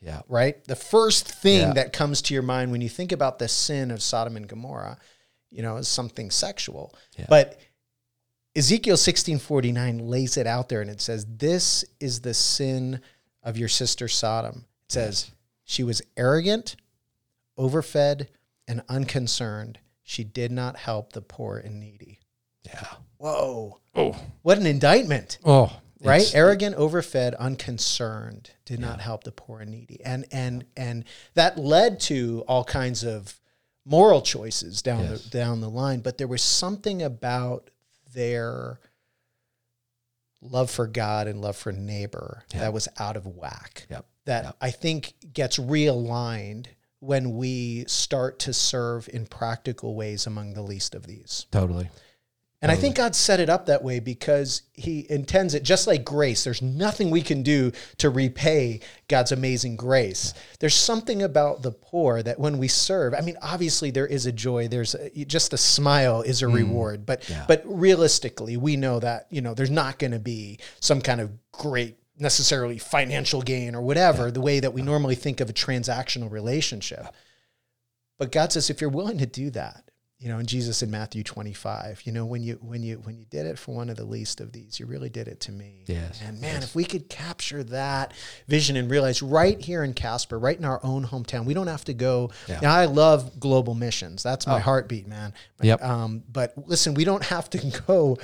yeah, 0.00 0.22
right. 0.28 0.62
The 0.64 0.76
first 0.76 1.28
thing 1.28 1.68
yeah. 1.68 1.72
that 1.74 1.92
comes 1.92 2.22
to 2.22 2.34
your 2.34 2.42
mind 2.42 2.70
when 2.70 2.80
you 2.80 2.88
think 2.88 3.12
about 3.12 3.38
the 3.38 3.48
sin 3.48 3.90
of 3.90 4.02
Sodom 4.02 4.36
and 4.36 4.46
Gomorrah, 4.46 4.98
you 5.50 5.62
know, 5.62 5.76
is 5.78 5.88
something 5.88 6.30
sexual. 6.30 6.94
Yeah. 7.18 7.26
But 7.28 7.58
Ezekiel 8.54 8.96
sixteen 8.96 9.38
forty 9.38 9.72
nine 9.72 9.98
lays 9.98 10.36
it 10.36 10.46
out 10.46 10.68
there, 10.68 10.80
and 10.80 10.90
it 10.90 11.00
says, 11.00 11.26
"This 11.26 11.84
is 11.98 12.20
the 12.20 12.34
sin 12.34 13.00
of 13.42 13.58
your 13.58 13.68
sister 13.68 14.06
Sodom." 14.06 14.66
It 14.88 14.92
says 14.92 15.30
she 15.64 15.82
was 15.82 16.02
arrogant, 16.16 16.76
overfed, 17.58 18.28
and 18.68 18.82
unconcerned. 18.88 19.80
She 20.04 20.22
did 20.22 20.52
not 20.52 20.76
help 20.76 21.12
the 21.12 21.22
poor 21.22 21.58
and 21.58 21.80
needy. 21.80 22.20
Yeah. 22.64 22.86
Whoa. 23.18 23.80
Oh. 23.94 24.16
What 24.42 24.58
an 24.58 24.66
indictment. 24.66 25.38
Oh. 25.44 25.80
Right? 26.02 26.30
Arrogant, 26.34 26.76
overfed, 26.76 27.34
unconcerned, 27.36 28.50
did 28.64 28.80
yeah. 28.80 28.86
not 28.86 29.00
help 29.00 29.24
the 29.24 29.32
poor 29.32 29.60
and 29.60 29.70
needy. 29.70 30.00
And 30.04 30.26
and 30.30 30.64
and 30.76 31.04
that 31.34 31.58
led 31.58 32.00
to 32.00 32.44
all 32.46 32.64
kinds 32.64 33.02
of 33.02 33.40
moral 33.84 34.20
choices 34.20 34.82
down 34.82 35.04
yes. 35.04 35.24
the 35.24 35.30
down 35.30 35.60
the 35.60 35.70
line. 35.70 36.00
But 36.00 36.18
there 36.18 36.28
was 36.28 36.42
something 36.42 37.02
about 37.02 37.70
their 38.14 38.78
love 40.40 40.70
for 40.70 40.86
God 40.86 41.26
and 41.26 41.40
love 41.40 41.56
for 41.56 41.72
neighbor 41.72 42.44
yep. 42.52 42.62
that 42.62 42.72
was 42.72 42.88
out 42.98 43.16
of 43.16 43.26
whack. 43.26 43.86
Yep. 43.90 44.06
That 44.26 44.44
yep. 44.44 44.56
I 44.60 44.70
think 44.70 45.14
gets 45.32 45.58
realigned 45.58 46.66
when 47.00 47.36
we 47.36 47.84
start 47.86 48.38
to 48.40 48.52
serve 48.52 49.08
in 49.12 49.26
practical 49.26 49.94
ways 49.94 50.26
among 50.26 50.54
the 50.54 50.62
least 50.62 50.94
of 50.94 51.06
these. 51.06 51.46
Totally. 51.50 51.88
And 52.66 52.76
I 52.76 52.80
think 52.80 52.96
God 52.96 53.14
set 53.14 53.38
it 53.38 53.48
up 53.48 53.66
that 53.66 53.84
way 53.84 54.00
because 54.00 54.62
He 54.72 55.06
intends 55.08 55.54
it 55.54 55.62
just 55.62 55.86
like 55.86 56.04
grace. 56.04 56.42
There's 56.42 56.60
nothing 56.60 57.10
we 57.10 57.22
can 57.22 57.44
do 57.44 57.70
to 57.98 58.10
repay 58.10 58.80
God's 59.06 59.30
amazing 59.30 59.76
grace. 59.76 60.34
There's 60.58 60.74
something 60.74 61.22
about 61.22 61.62
the 61.62 61.70
poor 61.70 62.24
that 62.24 62.40
when 62.40 62.58
we 62.58 62.66
serve, 62.66 63.14
I 63.14 63.20
mean, 63.20 63.36
obviously 63.40 63.92
there 63.92 64.06
is 64.08 64.26
a 64.26 64.32
joy. 64.32 64.66
There's 64.66 64.96
a, 64.96 65.24
just 65.26 65.52
a 65.52 65.56
smile 65.56 66.22
is 66.22 66.42
a 66.42 66.46
mm, 66.46 66.54
reward, 66.54 67.06
but 67.06 67.28
yeah. 67.28 67.44
but 67.46 67.62
realistically, 67.64 68.56
we 68.56 68.74
know 68.74 68.98
that 68.98 69.28
you 69.30 69.42
know 69.42 69.54
there's 69.54 69.70
not 69.70 70.00
going 70.00 70.12
to 70.12 70.18
be 70.18 70.58
some 70.80 71.00
kind 71.00 71.20
of 71.20 71.30
great 71.52 71.98
necessarily 72.18 72.78
financial 72.78 73.42
gain 73.42 73.76
or 73.76 73.82
whatever 73.82 74.24
yeah. 74.24 74.30
the 74.32 74.40
way 74.40 74.58
that 74.58 74.72
we 74.72 74.82
normally 74.82 75.14
think 75.14 75.40
of 75.40 75.48
a 75.48 75.52
transactional 75.52 76.32
relationship. 76.32 77.06
But 78.18 78.32
God 78.32 78.52
says 78.52 78.70
if 78.70 78.80
you're 78.80 78.90
willing 78.90 79.18
to 79.18 79.26
do 79.26 79.50
that, 79.50 79.85
you 80.18 80.28
know, 80.28 80.38
and 80.38 80.48
Jesus 80.48 80.82
in 80.82 80.90
Matthew 80.90 81.22
25, 81.22 82.02
you 82.04 82.12
know, 82.12 82.24
when 82.24 82.42
you 82.42 82.58
when 82.62 82.82
you 82.82 82.96
when 83.04 83.18
you 83.18 83.26
did 83.26 83.44
it 83.44 83.58
for 83.58 83.74
one 83.74 83.90
of 83.90 83.96
the 83.96 84.04
least 84.04 84.40
of 84.40 84.50
these, 84.50 84.80
you 84.80 84.86
really 84.86 85.10
did 85.10 85.28
it 85.28 85.40
to 85.40 85.52
me. 85.52 85.84
Yes. 85.86 86.22
And 86.24 86.40
man, 86.40 86.54
yes. 86.54 86.64
if 86.64 86.74
we 86.74 86.84
could 86.84 87.10
capture 87.10 87.62
that 87.64 88.14
vision 88.48 88.76
and 88.76 88.90
realize 88.90 89.20
right 89.20 89.60
here 89.60 89.84
in 89.84 89.92
Casper, 89.92 90.38
right 90.38 90.56
in 90.56 90.64
our 90.64 90.80
own 90.82 91.04
hometown, 91.04 91.44
we 91.44 91.52
don't 91.52 91.66
have 91.66 91.84
to 91.84 91.94
go. 91.94 92.30
Yeah. 92.48 92.60
Now, 92.62 92.74
I 92.74 92.86
love 92.86 93.38
global 93.38 93.74
missions. 93.74 94.22
That's 94.22 94.46
my 94.46 94.56
oh. 94.56 94.60
heartbeat, 94.60 95.06
man. 95.06 95.34
But, 95.58 95.66
yep. 95.66 95.84
Um, 95.84 96.22
but 96.32 96.54
listen, 96.66 96.94
we 96.94 97.04
don't 97.04 97.24
have 97.24 97.50
to 97.50 97.82
go 97.86 98.16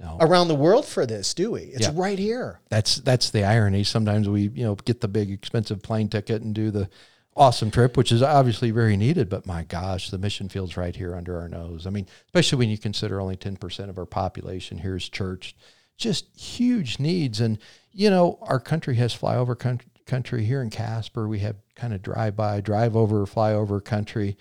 no. 0.00 0.16
around 0.22 0.48
the 0.48 0.54
world 0.54 0.86
for 0.86 1.04
this, 1.04 1.34
do 1.34 1.50
we? 1.50 1.60
It's 1.60 1.88
right 1.90 2.18
here. 2.18 2.60
That's 2.70 2.96
that's 2.96 3.28
the 3.28 3.44
irony. 3.44 3.84
Sometimes 3.84 4.30
we, 4.30 4.48
you 4.48 4.64
know, 4.64 4.76
get 4.76 5.02
the 5.02 5.08
big 5.08 5.30
expensive 5.30 5.82
plane 5.82 6.08
ticket 6.08 6.40
and 6.40 6.54
do 6.54 6.70
the 6.70 6.88
awesome 7.36 7.70
trip, 7.70 7.96
which 7.96 8.12
is 8.12 8.22
obviously 8.22 8.70
very 8.70 8.96
needed. 8.96 9.28
But 9.28 9.46
my 9.46 9.64
gosh, 9.64 10.10
the 10.10 10.18
mission 10.18 10.48
field's 10.48 10.76
right 10.76 10.94
here 10.94 11.14
under 11.14 11.38
our 11.38 11.48
nose. 11.48 11.86
I 11.86 11.90
mean, 11.90 12.06
especially 12.26 12.58
when 12.58 12.70
you 12.70 12.78
consider 12.78 13.20
only 13.20 13.36
10% 13.36 13.88
of 13.88 13.98
our 13.98 14.06
population 14.06 14.78
here 14.78 14.96
is 14.96 15.08
church, 15.08 15.56
just 15.96 16.26
huge 16.38 16.98
needs. 16.98 17.40
And, 17.40 17.58
you 17.92 18.10
know, 18.10 18.38
our 18.42 18.60
country 18.60 18.96
has 18.96 19.16
flyover 19.16 19.58
country, 20.06 20.44
here 20.44 20.62
in 20.62 20.70
Casper. 20.70 21.26
We 21.28 21.40
have 21.40 21.56
kind 21.74 21.94
of 21.94 22.02
drive 22.02 22.36
by, 22.36 22.60
drive 22.60 22.96
over, 22.96 23.26
flyover 23.26 23.84
country. 23.84 24.36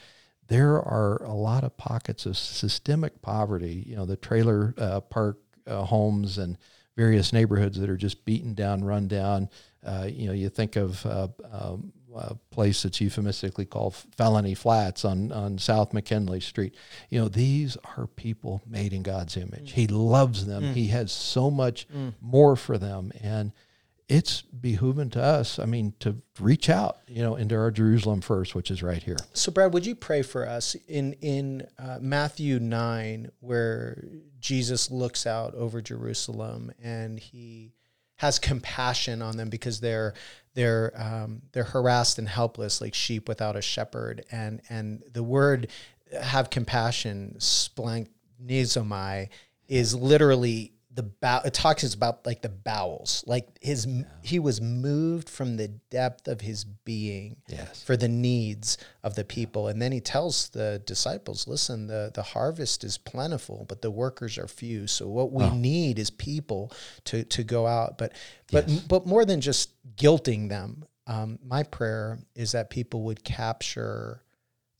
There 0.47 0.73
are 0.73 1.23
a 1.23 1.33
lot 1.33 1.63
of 1.63 1.77
pockets 1.77 2.25
of 2.25 2.37
systemic 2.37 3.21
poverty, 3.21 3.83
you 3.87 3.95
know, 3.95 4.05
the 4.05 4.17
trailer 4.17 4.75
uh, 4.77 4.99
park 4.99 5.37
uh, 5.65 5.83
homes 5.83 6.37
and 6.37 6.57
various 6.95 7.33
neighborhoods 7.33 7.79
that 7.79 7.89
are 7.89 7.97
just 7.97 8.25
beaten 8.25 8.53
down, 8.53 8.83
run 8.83 9.07
down. 9.07 9.49
Uh, 9.83 10.07
you 10.09 10.27
know, 10.27 10.33
you 10.33 10.49
think 10.49 10.75
of 10.75 11.05
uh, 11.05 11.27
um, 11.51 11.91
a 12.17 12.35
place 12.51 12.83
that's 12.83 13.01
euphemistically 13.01 13.65
called 13.65 13.95
Felony 13.95 14.53
Flats 14.55 15.05
on, 15.05 15.31
on 15.31 15.57
South 15.57 15.93
McKinley 15.93 16.39
Street. 16.39 16.75
You 17.09 17.21
know, 17.21 17.27
these 17.27 17.77
are 17.97 18.07
people 18.07 18.61
made 18.65 18.93
in 18.93 19.03
God's 19.03 19.37
image. 19.37 19.71
Mm. 19.71 19.75
He 19.75 19.87
loves 19.87 20.45
them. 20.45 20.63
Mm. 20.63 20.73
He 20.73 20.87
has 20.87 21.11
so 21.11 21.49
much 21.51 21.87
mm. 21.89 22.13
more 22.21 22.55
for 22.55 22.77
them. 22.77 23.11
And 23.21 23.51
it's 24.09 24.43
behooving 24.59 25.11
to 25.13 25.21
us, 25.21 25.59
I 25.59 25.65
mean, 25.65 25.93
to 25.99 26.17
reach 26.39 26.69
out, 26.69 26.97
you 27.07 27.23
know, 27.23 27.35
into 27.35 27.55
our 27.55 27.71
Jerusalem 27.71 28.21
first, 28.21 28.53
which 28.53 28.69
is 28.69 28.83
right 28.83 29.01
here. 29.01 29.17
So, 29.33 29.51
Brad, 29.51 29.73
would 29.73 29.85
you 29.85 29.95
pray 29.95 30.21
for 30.21 30.47
us 30.47 30.75
in 30.87 31.13
in 31.13 31.65
uh, 31.79 31.99
Matthew 32.01 32.59
nine, 32.59 33.31
where 33.39 34.03
Jesus 34.39 34.91
looks 34.91 35.25
out 35.25 35.55
over 35.55 35.81
Jerusalem 35.81 36.71
and 36.83 37.17
he 37.17 37.71
has 38.23 38.39
compassion 38.39 39.21
on 39.21 39.35
them 39.35 39.49
because 39.49 39.81
they're 39.81 40.13
they're 40.53 40.93
um, 40.95 41.41
they're 41.51 41.65
harassed 41.65 42.17
and 42.19 42.29
helpless 42.29 42.79
like 42.79 42.93
sheep 42.93 43.27
without 43.27 43.57
a 43.57 43.61
shepherd. 43.61 44.23
And 44.31 44.61
and 44.69 45.03
the 45.11 45.23
word 45.23 45.67
have 46.21 46.49
compassion 46.49 47.35
splanchnizomai 47.39 49.27
is 49.67 49.93
literally 49.93 50.71
the 50.95 51.03
bow 51.03 51.41
it 51.43 51.53
talks 51.53 51.93
about 51.93 52.25
like 52.25 52.41
the 52.41 52.49
bowels 52.49 53.23
like 53.25 53.47
his 53.61 53.85
yeah. 53.85 54.03
he 54.21 54.39
was 54.39 54.61
moved 54.61 55.27
from 55.27 55.57
the 55.57 55.67
depth 55.89 56.27
of 56.27 56.41
his 56.41 56.63
being 56.63 57.35
yes. 57.47 57.83
for 57.83 57.97
the 57.97 58.07
needs 58.07 58.77
of 59.03 59.15
the 59.15 59.23
people 59.23 59.67
and 59.67 59.81
then 59.81 59.91
he 59.91 59.99
tells 59.99 60.49
the 60.49 60.81
disciples 60.85 61.47
listen 61.47 61.87
the 61.87 62.11
the 62.13 62.21
harvest 62.21 62.83
is 62.83 62.97
plentiful 62.97 63.65
but 63.67 63.81
the 63.81 63.91
workers 63.91 64.37
are 64.37 64.47
few 64.47 64.85
so 64.85 65.07
what 65.07 65.31
we 65.31 65.43
oh. 65.43 65.53
need 65.55 65.97
is 65.97 66.09
people 66.09 66.71
to 67.05 67.23
to 67.23 67.43
go 67.43 67.65
out 67.65 67.97
but 67.97 68.13
but 68.51 68.67
yes. 68.67 68.79
but 68.81 69.05
more 69.07 69.25
than 69.25 69.41
just 69.41 69.71
guilting 69.95 70.49
them 70.49 70.85
um, 71.05 71.39
my 71.45 71.63
prayer 71.63 72.19
is 72.33 72.53
that 72.53 72.69
people 72.69 73.03
would 73.03 73.23
capture 73.23 74.21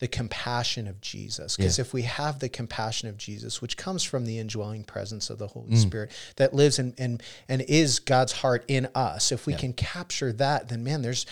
the 0.04 0.08
compassion 0.08 0.86
of 0.86 1.00
Jesus. 1.00 1.56
Because 1.56 1.78
yeah. 1.78 1.82
if 1.82 1.94
we 1.94 2.02
have 2.02 2.38
the 2.38 2.50
compassion 2.50 3.08
of 3.08 3.16
Jesus, 3.16 3.62
which 3.62 3.78
comes 3.78 4.02
from 4.02 4.26
the 4.26 4.38
indwelling 4.38 4.84
presence 4.84 5.30
of 5.30 5.38
the 5.38 5.46
Holy 5.46 5.70
mm. 5.70 5.78
Spirit 5.78 6.12
that 6.36 6.52
lives 6.52 6.78
in, 6.78 6.94
and 6.98 7.22
and 7.48 7.62
is 7.62 8.00
God's 8.00 8.32
heart 8.32 8.66
in 8.68 8.86
us, 8.94 9.32
if 9.32 9.46
we 9.46 9.54
yeah. 9.54 9.60
can 9.60 9.72
capture 9.72 10.30
that, 10.34 10.68
then 10.68 10.84
man, 10.84 11.00
there's 11.00 11.24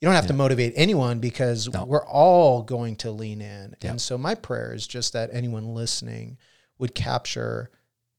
you 0.00 0.06
don't 0.06 0.16
have 0.16 0.24
yeah. 0.24 0.28
to 0.32 0.34
motivate 0.34 0.72
anyone 0.74 1.20
because 1.20 1.72
no. 1.72 1.84
we're 1.84 2.04
all 2.04 2.62
going 2.62 2.96
to 2.96 3.12
lean 3.12 3.40
in. 3.40 3.76
And 3.80 4.00
so 4.00 4.18
my 4.18 4.34
prayer 4.34 4.74
is 4.74 4.88
just 4.88 5.12
that 5.12 5.30
anyone 5.32 5.72
listening 5.72 6.36
would 6.78 6.96
capture 6.96 7.70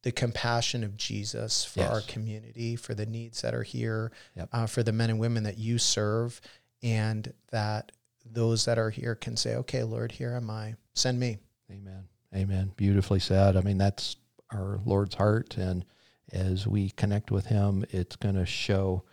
the 0.03 0.13
compassion 0.13 0.85
of 0.85 0.95
Jesus 0.95 1.65
for 1.65 1.81
yes. 1.81 1.91
our 1.91 1.99
community, 1.99 2.77
for 2.77 2.93
the 2.93 3.05
needs 3.05 3.41
that 3.41 3.53
are 3.53 3.63
here, 3.63 4.13
yep. 4.37 4.47
uh, 4.53 4.67
for 4.67 4.83
the 4.83 4.93
men 4.93 5.09
and 5.09 5.19
women 5.19 5.43
that 5.43 5.57
you 5.57 5.79
serve, 5.79 6.39
and 6.81 7.33
that 7.51 7.91
those 8.25 8.65
that 8.65 8.77
are 8.77 8.89
here 8.89 9.15
can 9.15 9.37
say, 9.37 9.55
okay, 9.55 9.83
Lord, 9.83 10.11
here 10.11 10.33
am 10.33 10.49
I. 10.49 10.75
Send 10.93 11.19
me. 11.19 11.37
Amen. 11.71 12.07
Amen. 12.35 12.71
Beautifully 12.75 13.19
said. 13.19 13.55
I 13.55 13.61
mean, 13.61 13.77
that's 13.77 14.17
our 14.51 14.79
Lord's 14.85 15.15
heart. 15.15 15.57
And 15.57 15.85
as 16.31 16.67
we 16.67 16.89
connect 16.91 17.31
with 17.31 17.45
Him, 17.45 17.85
it's 17.89 18.15
going 18.15 18.35
to 18.35 18.45
show 18.45 19.03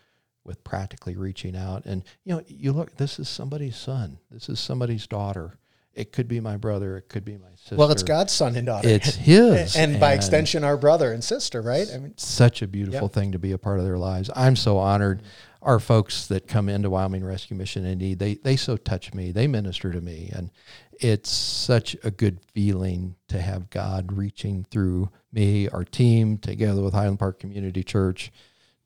with 0.44 0.64
practically 0.64 1.16
reaching 1.16 1.57
out. 1.57 1.85
And, 1.85 2.03
you 2.25 2.35
know, 2.35 2.42
you 2.46 2.72
look, 2.72 2.96
this 2.96 3.18
is 3.18 3.29
somebody's 3.29 3.77
son, 3.77 4.18
this 4.31 4.48
is 4.48 4.59
somebody's 4.59 5.07
daughter. 5.07 5.59
It 5.94 6.12
could 6.12 6.26
be 6.28 6.40
my 6.40 6.57
brother. 6.57 6.96
It 6.96 7.09
could 7.09 7.24
be 7.24 7.37
my 7.37 7.50
sister. 7.57 7.76
Well, 7.76 7.90
it's 7.90 8.02
God's 8.02 8.33
son 8.33 8.57
and 8.57 8.66
daughter. 8.66 8.88
It's 8.88 9.14
his. 9.14 9.76
and 9.76 10.00
by 10.00 10.14
extension, 10.14 10.64
our 10.64 10.76
brother 10.76 11.12
and 11.12 11.22
sister, 11.22 11.61
right? 11.61 11.87
I 11.94 11.98
mean, 11.98 12.16
such 12.16 12.62
a 12.62 12.66
beautiful 12.66 13.02
Yep. 13.02 13.12
thing 13.12 13.33
to 13.33 13.38
be 13.38 13.52
a 13.52 13.59
part 13.59 13.78
of 13.78 13.85
their 13.85 13.98
lives. 13.98 14.31
I'm 14.35 14.57
so 14.57 14.78
honored. 14.78 15.22
Our 15.61 15.78
folks 15.78 16.26
that 16.26 16.48
come 16.48 16.68
into 16.68 16.90
Wyoming 16.90 17.24
Rescue 17.24 17.57
Mission 17.57 17.85
in 17.85 17.98
need, 17.98 18.18
they 18.18 18.35
they 18.35 18.57
so 18.57 18.76
touch 18.76 19.14
me. 19.14 19.31
They 19.31 19.46
minister 19.46 19.92
to 19.92 20.00
me, 20.00 20.31
and 20.35 20.50
it's 20.94 21.31
such 21.31 21.94
a 22.02 22.11
good 22.11 22.40
feeling 22.52 23.14
to 23.28 23.40
have 23.40 23.70
God 23.70 24.12
reaching 24.12 24.64
through 24.70 25.11
me, 25.33 25.68
our 25.68 25.85
team, 25.85 26.38
together 26.38 26.83
with 26.83 26.94
Highland 26.94 27.20
Park 27.20 27.38
Community 27.38 27.85
Church, 27.85 28.33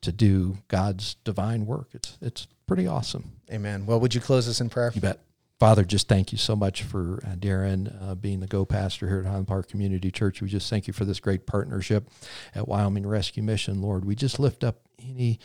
to 0.03 0.13
do 0.13 0.59
God's 0.69 1.15
divine 1.25 1.65
work. 1.65 1.89
It's 1.95 2.19
it's 2.21 2.47
pretty 2.67 2.87
awesome. 2.87 3.33
amen. 3.51 3.87
Well, 3.87 4.01
would 4.01 4.15
you 4.15 4.21
close 4.21 4.47
us 4.49 4.61
in 4.61 4.69
prayer? 4.69 4.91
You 4.95 5.01
bet. 5.01 5.21
Father, 5.59 5.85
just 5.85 6.07
thank 6.07 6.33
you 6.33 6.39
so 6.39 6.55
much 6.55 6.83
for 6.83 7.23
uh, 7.25 7.35
Darren 7.35 8.03
uh, 8.03 8.15
being 8.15 8.41
the 8.41 8.47
go 8.47 8.67
pastor 8.67 9.09
here 9.09 9.21
at 9.21 9.25
Highland 9.27 9.49
Park 9.49 9.69
Community 9.69 10.11
Church. 10.11 10.43
We 10.43 10.49
just 10.49 10.69
thank 10.69 10.87
you 10.87 10.93
for 10.93 11.07
this 11.07 11.19
great 11.19 11.47
partnership 11.47 12.11
at 12.55 12.69
Wyoming 12.69 13.07
Rescue 13.07 13.43
Mission, 13.43 13.81
Lord. 13.81 14.05
We 14.05 14.15
just 14.15 14.39
lift 14.39 14.63
up 14.63 14.81
any 14.99 15.39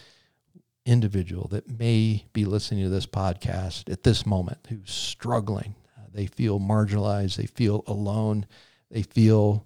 individual 0.86 1.48
that 1.50 1.80
may 1.80 2.26
be 2.34 2.44
listening 2.44 2.84
to 2.84 2.90
this 2.90 3.06
podcast 3.06 3.90
at 3.90 4.04
this 4.04 4.26
moment 4.26 4.68
who's 4.68 4.92
struggling. 4.92 5.76
Uh, 5.98 6.08
they 6.14 6.26
feel 6.26 6.60
marginalized, 6.60 7.38
they 7.38 7.46
feel 7.46 7.82
alone, 7.88 8.46
they 8.90 9.04
feel 9.04 9.66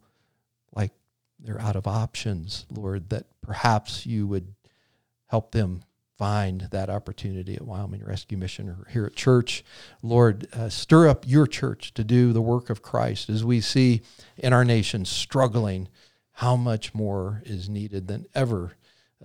like 0.76 0.92
they're 1.40 1.62
out 1.62 1.76
of 1.76 1.88
options, 1.88 2.68
Lord, 2.70 3.10
that 3.10 3.26
perhaps 3.42 4.06
you 4.06 4.28
would 4.28 4.54
help 5.26 5.54
them 5.54 5.82
find 6.18 6.68
that 6.72 6.90
opportunity 6.90 7.56
at 7.56 7.66
Wyoming 7.66 8.04
Rescue 8.04 8.38
Mission 8.38 8.70
or 8.70 8.88
here 8.90 9.06
at 9.06 9.16
church. 9.16 9.64
Lord, 10.02 10.48
uh, 10.54 10.70
stir 10.70 11.08
up 11.08 11.26
your 11.28 11.48
church 11.48 11.94
to 11.96 12.04
do 12.04 12.34
the 12.34 12.42
work 12.42 12.70
of 12.70 12.82
Christ 12.82 13.30
as 13.30 13.44
we 13.44 13.62
see 13.62 14.02
in 14.38 14.54
our 14.54 14.66
nation 14.66 15.06
struggling. 15.06 15.90
How 16.40 16.58
much 16.58 16.94
more 16.94 17.42
is 17.46 17.70
needed 17.70 18.08
than 18.08 18.26
ever 18.36 18.76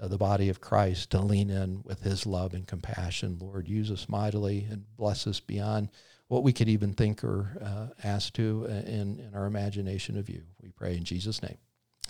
uh, 0.00 0.08
the 0.08 0.18
body 0.18 0.48
of 0.48 0.60
Christ 0.60 1.10
to 1.10 1.20
lean 1.20 1.50
in 1.50 1.82
with 1.84 2.02
his 2.02 2.26
love 2.26 2.54
and 2.54 2.66
compassion. 2.66 3.38
Lord, 3.40 3.68
use 3.68 3.90
us 3.90 4.08
mightily 4.08 4.66
and 4.70 4.84
bless 4.96 5.26
us 5.26 5.40
beyond 5.40 5.90
what 6.28 6.44
we 6.44 6.52
could 6.52 6.68
even 6.68 6.92
think 6.92 7.24
or 7.24 7.58
uh, 7.60 7.86
ask 8.04 8.32
to 8.34 8.66
uh, 8.68 8.72
in, 8.72 9.18
in 9.18 9.30
our 9.34 9.46
imagination 9.46 10.16
of 10.16 10.28
you. 10.28 10.42
We 10.62 10.70
pray 10.70 10.96
in 10.96 11.04
Jesus' 11.04 11.42
name. 11.42 11.58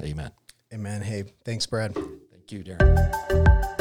Amen. 0.03 0.31
Amen. 0.73 1.03
Hey, 1.03 1.25
thanks, 1.45 1.66
Brad. 1.66 1.95
Thank 1.95 2.53
you, 2.53 2.62
Darren. 2.62 3.80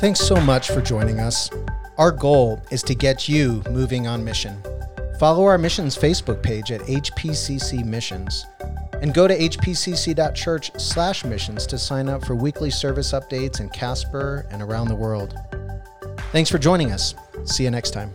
Thanks 0.00 0.20
so 0.20 0.36
much 0.36 0.68
for 0.68 0.80
joining 0.80 1.18
us. 1.18 1.50
Our 1.96 2.12
goal 2.12 2.62
is 2.70 2.84
to 2.84 2.94
get 2.94 3.28
you 3.28 3.64
moving 3.68 4.06
on 4.06 4.24
mission. 4.24 4.62
Follow 5.18 5.44
our 5.44 5.58
missions 5.58 5.98
Facebook 5.98 6.40
page 6.40 6.70
at 6.70 6.82
HPCC 6.82 7.84
Missions 7.84 8.46
and 9.02 9.12
go 9.12 9.26
to 9.26 9.36
hpcc.church 9.36 10.70
slash 10.78 11.24
missions 11.24 11.66
to 11.66 11.78
sign 11.78 12.08
up 12.08 12.24
for 12.24 12.36
weekly 12.36 12.70
service 12.70 13.10
updates 13.10 13.58
in 13.58 13.68
Casper 13.70 14.46
and 14.52 14.62
around 14.62 14.86
the 14.86 14.94
world. 14.94 15.36
Thanks 16.30 16.48
for 16.48 16.58
joining 16.58 16.92
us. 16.92 17.16
See 17.44 17.64
you 17.64 17.70
next 17.72 17.90
time. 17.90 18.12